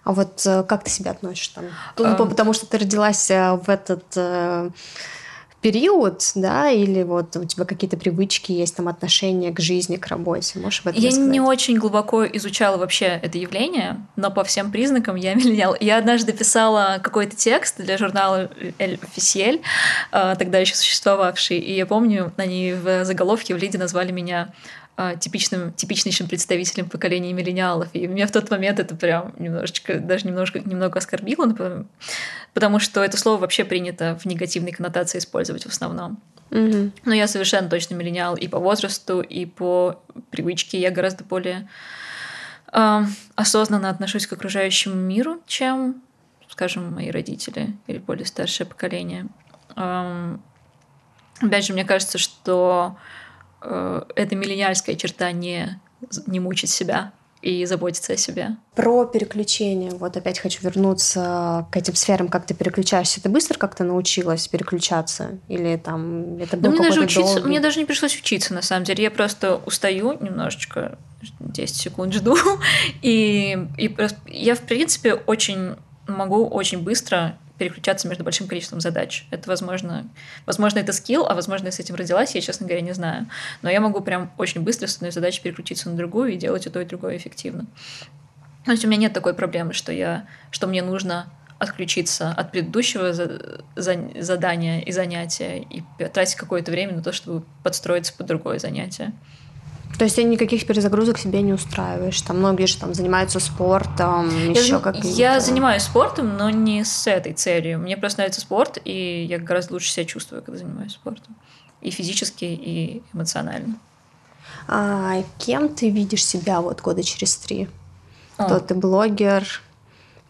А 0.04 0.14
вот 0.14 0.46
э, 0.46 0.64
как 0.64 0.84
ты 0.84 0.90
себя 0.90 1.12
относишь 1.12 1.50
там? 1.50 1.66
Ну, 1.98 2.06
um... 2.06 2.30
Потому 2.30 2.54
что 2.54 2.66
ты 2.66 2.78
родилась 2.78 3.30
э, 3.30 3.54
в 3.56 3.70
этот 3.70 4.06
э, 4.16 4.70
период, 5.62 6.22
да, 6.36 6.70
или 6.70 7.04
вот 7.04 7.36
у 7.36 7.46
тебя 7.46 7.66
какие-то 7.66 7.98
привычки 7.98 8.52
есть, 8.52 8.76
там 8.76 8.88
отношения 8.88 9.52
к 9.52 9.60
жизни, 9.60 9.96
к 9.96 10.08
работе? 10.08 10.60
Можешь 10.60 10.82
об 10.82 10.88
этом 10.88 11.02
Я 11.02 11.10
рассказать? 11.10 11.32
не 11.32 11.42
очень 11.42 11.78
глубоко 11.78 12.26
изучала 12.26 12.78
вообще 12.78 13.20
это 13.22 13.38
явление, 13.38 13.98
но 14.16 14.30
по 14.30 14.44
всем 14.44 14.72
признакам 14.72 15.16
я 15.16 15.34
миллениал. 15.34 15.76
Я 15.80 15.98
однажды 15.98 16.32
писала 16.32 17.00
какой-то 17.02 17.36
текст 17.36 17.78
для 17.78 17.98
журнала 17.98 18.50
«Эль 18.78 19.00
Официель», 19.02 19.62
э, 20.12 20.36
тогда 20.38 20.60
еще 20.60 20.76
существовавший, 20.76 21.58
и 21.58 21.76
я 21.76 21.86
помню, 21.86 22.32
они 22.38 22.74
в 22.74 23.04
заголовке 23.06 23.56
в 23.56 23.58
лиде 23.58 23.78
назвали 23.78 24.12
меня 24.12 24.54
типичным, 25.20 25.74
типичнейшим 25.74 26.28
представителем 26.28 26.90
поколения 26.90 27.32
миллениалов. 27.32 27.90
И 27.94 28.08
меня 28.08 28.26
в 28.26 28.32
тот 28.32 28.50
момент 28.50 28.80
это 28.80 28.96
прям 28.96 29.34
немножечко, 29.38 30.00
даже 30.00 30.26
немножко, 30.26 30.60
немного 30.60 30.98
оскорбило, 30.98 31.54
потому 32.54 32.80
что 32.80 33.04
это 33.04 33.16
слово 33.18 33.42
вообще 33.42 33.64
принято 33.64 34.18
в 34.20 34.26
негативной 34.26 34.72
коннотации 34.72 35.20
использовать 35.20 35.64
в 35.64 35.70
основном. 35.70 36.20
Mm-hmm. 36.50 36.92
Но 37.06 37.14
я 37.14 37.28
совершенно 37.28 37.70
точно 37.70 37.94
миллениал 37.94 38.36
и 38.36 38.48
по 38.48 38.58
возрасту, 38.58 39.22
и 39.22 39.46
по 39.46 40.02
привычке. 40.32 40.80
Я 40.80 40.90
гораздо 40.90 41.24
более 41.24 41.70
э, 42.74 43.02
осознанно 43.36 43.90
отношусь 43.90 44.26
к 44.26 44.34
окружающему 44.34 44.96
миру, 44.96 45.42
чем, 45.46 46.02
скажем, 46.50 46.92
мои 46.92 47.12
родители 47.12 47.76
или 47.86 48.00
более 48.00 48.26
старшее 48.26 48.66
поколение. 48.66 49.28
Э, 49.76 50.38
опять 51.40 51.66
же, 51.68 51.74
мне 51.74 51.86
кажется, 51.86 52.18
что 52.18 52.98
э, 53.62 54.02
эта 54.16 54.36
миллениальская 54.36 54.96
черта 54.96 55.32
не, 55.32 55.80
не 56.26 56.40
мучить 56.40 56.70
себя 56.70 57.12
и 57.42 57.66
заботиться 57.66 58.14
о 58.14 58.18
себе. 58.18 58.58
Про 58.76 59.06
переключение. 59.06 59.92
Вот 59.92 60.18
опять 60.18 60.40
хочу 60.40 60.62
вернуться 60.64 61.68
к 61.72 61.78
этим 61.78 61.96
сферам, 61.96 62.30
как 62.30 62.46
ты 62.46 62.54
переключаешься. 62.54 63.22
Ты 63.22 63.30
быстро 63.30 63.58
как-то 63.58 63.84
научилась 63.84 64.48
переключаться? 64.48 65.38
Или 65.48 65.78
там 65.78 66.38
это 66.38 66.58
был 66.58 66.64
да 66.64 66.70
мне 66.72 66.90
даже 66.90 67.02
учиться, 67.02 67.36
долгий... 67.36 67.48
Мне 67.48 67.60
даже 67.60 67.80
не 67.80 67.86
пришлось 67.86 68.18
учиться, 68.18 68.54
на 68.54 68.62
самом 68.62 68.86
деле. 68.86 69.04
Я 69.04 69.12
просто 69.12 69.62
устаю 69.66 70.18
немножечко, 70.20 70.98
10 71.40 71.76
секунд 71.76 72.14
жду. 72.14 72.36
И, 73.02 73.58
и 73.78 73.88
просто, 73.88 74.18
я, 74.28 74.56
в 74.56 74.62
принципе, 74.62 75.14
очень 75.14 75.76
могу 76.08 76.48
очень 76.48 76.80
быстро 76.80 77.38
переключаться 77.58 78.08
между 78.08 78.24
большим 78.24 78.48
количеством 78.48 78.80
задач. 78.80 79.26
Это 79.32 79.50
возможно, 79.50 80.08
возможно, 80.46 80.80
это 80.80 80.94
скилл, 80.94 81.26
а 81.28 81.34
возможно, 81.34 81.68
я 81.68 81.72
с 81.72 81.80
этим 81.80 81.96
родилась, 81.96 82.36
я, 82.36 82.42
честно 82.42 82.68
говоря, 82.68 82.82
не 82.82 82.94
знаю. 82.94 83.28
Но 83.62 83.70
я 83.70 83.82
могу 83.82 84.02
прям 84.02 84.32
очень 84.38 84.62
быстро 84.62 84.88
с 84.88 84.98
одной 84.98 85.12
задачи 85.12 85.42
переключиться 85.42 85.90
на 85.90 85.96
другую 85.96 86.34
и 86.34 86.38
делать 86.38 86.66
и 86.68 86.70
то, 86.70 86.80
и 86.80 86.86
другое 86.86 87.18
эффективно. 87.18 87.66
То 88.66 88.72
есть 88.72 88.84
у 88.86 88.88
меня 88.88 89.02
нет 89.02 89.14
такой 89.14 89.34
проблемы, 89.34 89.74
что, 89.74 89.92
я, 89.92 90.28
что 90.52 90.68
мне 90.68 90.84
нужно 90.84 91.28
отключиться 91.60 92.32
от 92.32 92.52
предыдущего 92.52 93.14
за, 93.14 93.62
за, 93.76 93.98
задания 94.20 94.82
и 94.82 94.92
занятия 94.92 95.60
и 95.60 95.84
тратить 96.14 96.36
какое-то 96.36 96.72
время 96.72 96.94
на 96.94 97.02
то, 97.02 97.12
чтобы 97.12 97.46
подстроиться 97.64 98.14
под 98.14 98.28
другое 98.28 98.60
занятие. 98.60 99.14
То 99.98 100.04
есть 100.04 100.16
ты 100.16 100.24
никаких 100.24 100.68
перезагрузок 100.68 101.18
себе 101.18 101.42
не 101.42 101.54
устраиваешь? 101.54 102.22
Там 102.22 102.38
многие 102.38 102.68
же 102.68 102.78
там 102.78 102.94
занимаются 102.94 103.40
спортом, 103.40 104.30
я, 104.52 104.62
еще 104.62 104.80
как 104.80 105.04
Я 105.04 105.40
занимаюсь 105.40 105.84
спортом, 105.84 106.38
но 106.38 106.52
не 106.52 106.84
с 106.84 107.08
этой 107.08 107.34
целью. 107.34 107.80
Мне 107.80 107.98
просто 107.98 108.20
нравится 108.20 108.42
спорт, 108.42 108.78
и 108.84 109.26
я 109.28 109.40
гораздо 109.40 109.74
лучше 109.74 109.92
себя 109.92 110.06
чувствую, 110.06 110.44
когда 110.44 110.60
занимаюсь 110.60 110.94
спортом. 110.94 111.36
И 111.82 111.90
физически, 111.90 112.46
и 112.46 113.02
эмоционально. 113.14 113.76
А 114.68 115.24
кем 115.40 115.70
ты 115.70 115.90
видишь 115.90 116.26
себя 116.26 116.62
вот 116.62 116.82
года 116.82 117.04
через 117.04 117.36
три? 117.38 117.68
Кто 118.36 118.56
О. 118.56 118.60
ты, 118.60 118.76
блогер, 118.76 119.48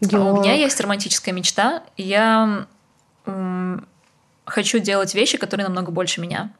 геолог? 0.00 0.36
А 0.36 0.38
у 0.38 0.42
меня 0.42 0.54
есть 0.54 0.80
романтическая 0.80 1.34
мечта. 1.34 1.82
Я 1.96 2.66
м- 3.26 3.86
хочу 4.46 4.78
делать 4.78 5.14
вещи, 5.14 5.36
которые 5.36 5.66
намного 5.66 5.90
больше 5.90 6.20
меня. 6.20 6.52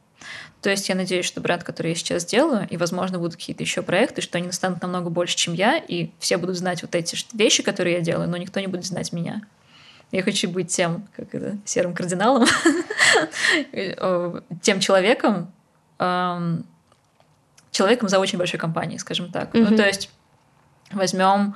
То 0.60 0.70
есть 0.70 0.88
я 0.88 0.94
надеюсь, 0.94 1.24
что 1.24 1.40
бренд, 1.40 1.62
который 1.62 1.90
я 1.90 1.94
сейчас 1.94 2.24
делаю, 2.24 2.66
и, 2.68 2.76
возможно, 2.76 3.18
будут 3.18 3.36
какие-то 3.36 3.62
еще 3.62 3.82
проекты, 3.82 4.22
что 4.22 4.38
они 4.38 4.50
станут 4.50 4.82
намного 4.82 5.08
больше, 5.08 5.36
чем 5.36 5.54
я, 5.54 5.76
и 5.76 6.10
все 6.18 6.36
будут 6.36 6.56
знать 6.56 6.82
вот 6.82 6.94
эти 6.94 7.16
вещи, 7.32 7.62
которые 7.62 7.96
я 7.96 8.00
делаю, 8.00 8.28
но 8.28 8.36
никто 8.36 8.58
не 8.58 8.66
будет 8.66 8.84
знать 8.84 9.12
меня. 9.12 9.42
Я 10.10 10.22
хочу 10.22 10.48
быть 10.48 10.74
тем, 10.74 11.06
как 11.14 11.34
это, 11.34 11.58
серым 11.64 11.94
кардиналом, 11.94 12.46
тем 14.62 14.80
человеком, 14.80 15.52
человеком 17.70 18.08
за 18.08 18.18
очень 18.18 18.38
большой 18.38 18.58
компанией, 18.58 18.98
скажем 18.98 19.30
так. 19.30 19.54
Ну, 19.54 19.76
то 19.76 19.86
есть 19.86 20.10
возьмем 20.90 21.54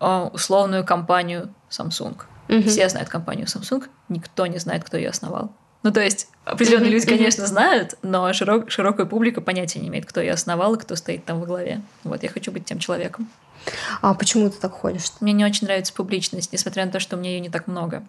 а, 0.00 0.28
условную 0.32 0.84
компанию 0.84 1.54
Samsung. 1.70 2.20
Все 2.66 2.88
знают 2.88 3.08
компанию 3.08 3.46
Samsung, 3.46 3.84
никто 4.08 4.46
не 4.46 4.58
знает, 4.58 4.84
кто 4.84 4.96
ее 4.96 5.10
основал. 5.10 5.52
Ну, 5.84 5.92
то 5.92 6.00
есть, 6.00 6.28
определенные 6.46 6.90
люди, 6.90 7.06
конечно, 7.06 7.46
знают, 7.46 7.96
но 8.02 8.32
широк, 8.32 8.70
широкая 8.70 9.04
публика 9.04 9.42
понятия 9.42 9.80
не 9.80 9.88
имеет, 9.88 10.06
кто 10.06 10.20
ее 10.20 10.32
основал 10.32 10.74
и 10.74 10.78
кто 10.78 10.96
стоит 10.96 11.26
там 11.26 11.40
во 11.40 11.46
главе. 11.46 11.82
Вот, 12.04 12.22
я 12.22 12.30
хочу 12.30 12.50
быть 12.50 12.64
тем 12.64 12.78
человеком. 12.78 13.28
А 14.00 14.14
почему 14.14 14.48
ты 14.48 14.58
так 14.58 14.72
ходишь? 14.72 15.04
Мне 15.20 15.34
не 15.34 15.44
очень 15.44 15.66
нравится 15.66 15.92
публичность, 15.92 16.52
несмотря 16.54 16.86
на 16.86 16.90
то, 16.90 17.00
что 17.00 17.16
у 17.16 17.20
меня 17.20 17.32
ее 17.32 17.40
не 17.40 17.50
так 17.50 17.66
много. 17.66 18.02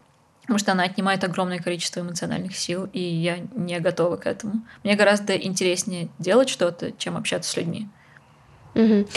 Потому 0.43 0.57
что 0.57 0.71
она 0.71 0.83
отнимает 0.83 1.23
огромное 1.25 1.59
количество 1.59 1.99
эмоциональных 1.99 2.55
сил, 2.55 2.87
и 2.93 3.01
я 3.01 3.39
не 3.55 3.79
готова 3.81 4.15
к 4.15 4.25
этому. 4.25 4.61
Мне 4.83 4.95
гораздо 4.95 5.35
интереснее 5.35 6.07
делать 6.17 6.47
что-то, 6.47 6.93
чем 6.93 7.17
общаться 7.17 7.49
с 7.49 7.57
людьми. 7.57 7.89
Угу. 8.75 9.07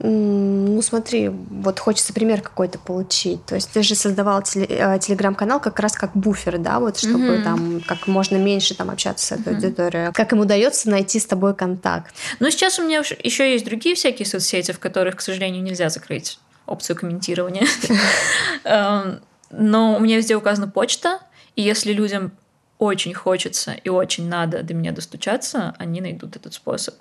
Ну 0.00 0.80
смотри, 0.82 1.28
вот 1.28 1.80
хочется 1.80 2.12
пример 2.12 2.40
какой-то 2.40 2.78
получить. 2.78 3.44
То 3.44 3.56
есть 3.56 3.70
ты 3.70 3.82
же 3.82 3.94
создавал 3.94 4.40
э, 4.40 4.98
телеграм-канал 5.00 5.60
как 5.60 5.78
раз 5.80 5.92
как 5.92 6.12
буфер, 6.14 6.58
да, 6.58 6.78
вот 6.78 6.98
чтобы 6.98 7.34
угу. 7.34 7.42
там 7.42 7.80
как 7.86 8.06
можно 8.06 8.36
меньше 8.36 8.74
там 8.74 8.90
общаться 8.90 9.26
с 9.26 9.32
этой 9.32 9.54
угу. 9.54 9.56
аудиторией. 9.56 10.12
Как 10.12 10.32
им 10.32 10.40
удается 10.40 10.88
найти 10.88 11.18
с 11.18 11.26
тобой 11.26 11.54
контакт? 11.54 12.14
Ну 12.38 12.48
сейчас 12.50 12.78
у 12.78 12.84
меня 12.84 12.98
еще 12.98 13.52
есть 13.52 13.64
другие 13.64 13.96
всякие 13.96 14.26
соцсети, 14.26 14.70
в 14.72 14.78
которых, 14.78 15.16
к 15.16 15.20
сожалению, 15.20 15.62
нельзя 15.62 15.88
закрыть 15.88 16.38
опцию 16.66 16.96
комментирования. 16.96 17.66
Эм, 18.64 19.20
но 19.50 19.96
у 19.96 20.00
меня 20.00 20.16
везде 20.18 20.36
указана 20.36 20.68
почта, 20.68 21.18
и 21.56 21.62
если 21.62 21.92
людям 21.92 22.32
очень 22.78 23.14
хочется 23.14 23.72
и 23.72 23.88
очень 23.88 24.28
надо 24.28 24.62
до 24.62 24.74
меня 24.74 24.92
достучаться, 24.92 25.74
они 25.78 26.00
найдут 26.00 26.36
этот 26.36 26.54
способ. 26.54 26.94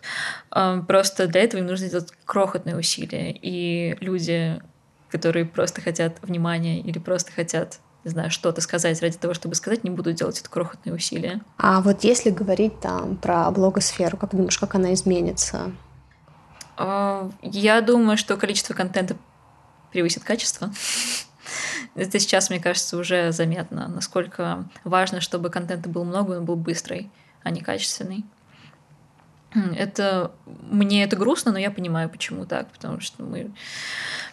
Просто 0.88 1.28
для 1.28 1.42
этого 1.42 1.62
им 1.62 1.68
нужно 1.68 1.88
сделать 1.88 2.12
крохотные 2.26 2.76
усилия. 2.78 3.32
И 3.32 3.96
люди, 4.00 4.60
которые 5.12 5.46
просто 5.46 5.82
хотят 5.82 6.18
внимания 6.22 6.80
или 6.82 7.00
просто 7.00 7.32
хотят 7.32 7.80
не 8.04 8.12
знаю, 8.12 8.32
что-то 8.32 8.62
сказать 8.62 9.02
ради 9.02 9.18
того, 9.18 9.34
чтобы 9.34 9.56
сказать, 9.56 9.84
не 9.84 9.90
будут 9.90 10.16
делать 10.16 10.40
это 10.40 10.50
крохотные 10.50 10.96
усилия. 10.96 11.42
А 11.58 11.82
вот 11.82 12.06
если 12.06 12.30
говорить 12.30 12.80
там 12.80 13.18
про 13.18 13.52
блогосферу, 13.52 14.16
как 14.16 14.32
думаешь, 14.32 14.58
как 14.58 14.76
она 14.76 14.94
изменится? 14.94 15.74
А, 16.78 17.30
я 17.42 17.82
думаю, 17.82 18.16
что 18.16 18.38
количество 18.38 18.74
контента 18.74 19.18
превысит 19.92 20.24
качество. 20.24 20.72
Это 21.98 22.20
сейчас, 22.20 22.50
мне 22.50 22.60
кажется, 22.60 22.96
уже 22.96 23.32
заметно, 23.32 23.88
насколько 23.88 24.66
важно, 24.84 25.20
чтобы 25.20 25.50
контента 25.50 25.90
был 25.90 26.06
много, 26.06 26.34
он 26.34 26.46
был 26.46 26.56
быстрый, 26.56 27.10
а 27.44 27.50
не 27.50 27.62
качественный. 27.62 28.24
Это 29.76 30.32
мне 30.46 31.04
это 31.04 31.16
грустно, 31.16 31.52
но 31.52 31.58
я 31.58 31.72
понимаю, 31.72 32.10
почему 32.10 32.46
так, 32.46 32.70
потому 32.70 33.00
что 33.00 33.24
мы 33.24 33.52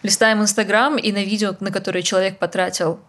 листаем 0.03 0.41
Инстаграм, 0.41 0.97
и 0.97 1.11
на 1.11 1.23
видео, 1.23 1.55
на 1.59 1.71
которое 1.71 2.03
человек 2.03 2.37
потратил 2.37 2.99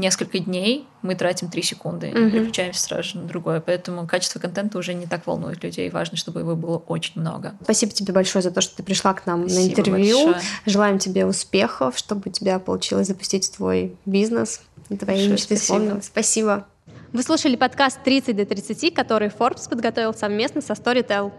несколько 0.00 0.38
дней 0.38 0.86
мы 1.02 1.14
тратим 1.14 1.48
3 1.48 1.62
секунды 1.62 2.08
и 2.08 2.12
mm-hmm. 2.12 2.30
переключаемся 2.30 2.82
сразу 2.82 3.02
же 3.02 3.18
на 3.18 3.28
другое. 3.28 3.60
Поэтому 3.60 4.06
качество 4.06 4.40
контента 4.40 4.78
уже 4.78 4.94
не 4.94 5.06
так 5.06 5.26
волнует 5.26 5.62
людей. 5.62 5.88
Важно, 5.90 6.16
чтобы 6.16 6.40
его 6.40 6.56
было 6.56 6.78
очень 6.78 7.20
много. 7.20 7.54
Спасибо 7.62 7.92
тебе 7.92 8.12
большое 8.12 8.42
за 8.42 8.50
то, 8.50 8.60
что 8.60 8.76
ты 8.76 8.82
пришла 8.82 9.14
к 9.14 9.26
нам 9.26 9.48
Спасибо 9.48 9.60
на 9.60 9.70
интервью. 9.70 10.24
Большое. 10.24 10.44
Желаем 10.66 10.98
тебе 10.98 11.26
успехов, 11.26 11.96
чтобы 11.96 12.22
у 12.26 12.32
тебя 12.32 12.58
получилось 12.58 13.06
запустить 13.06 13.50
твой 13.56 13.96
бизнес, 14.06 14.62
твои 14.98 15.28
мечты 15.28 15.54
исполнились. 15.54 16.06
Спасибо. 16.06 16.66
Вы 17.12 17.22
слушали 17.22 17.56
подкаст 17.56 17.98
«30 18.04 18.34
до 18.34 18.42
30», 18.42 18.92
который 18.92 19.28
Forbes 19.28 19.68
подготовил 19.68 20.14
совместно 20.14 20.60
со 20.60 20.74
Storytel. 20.74 21.32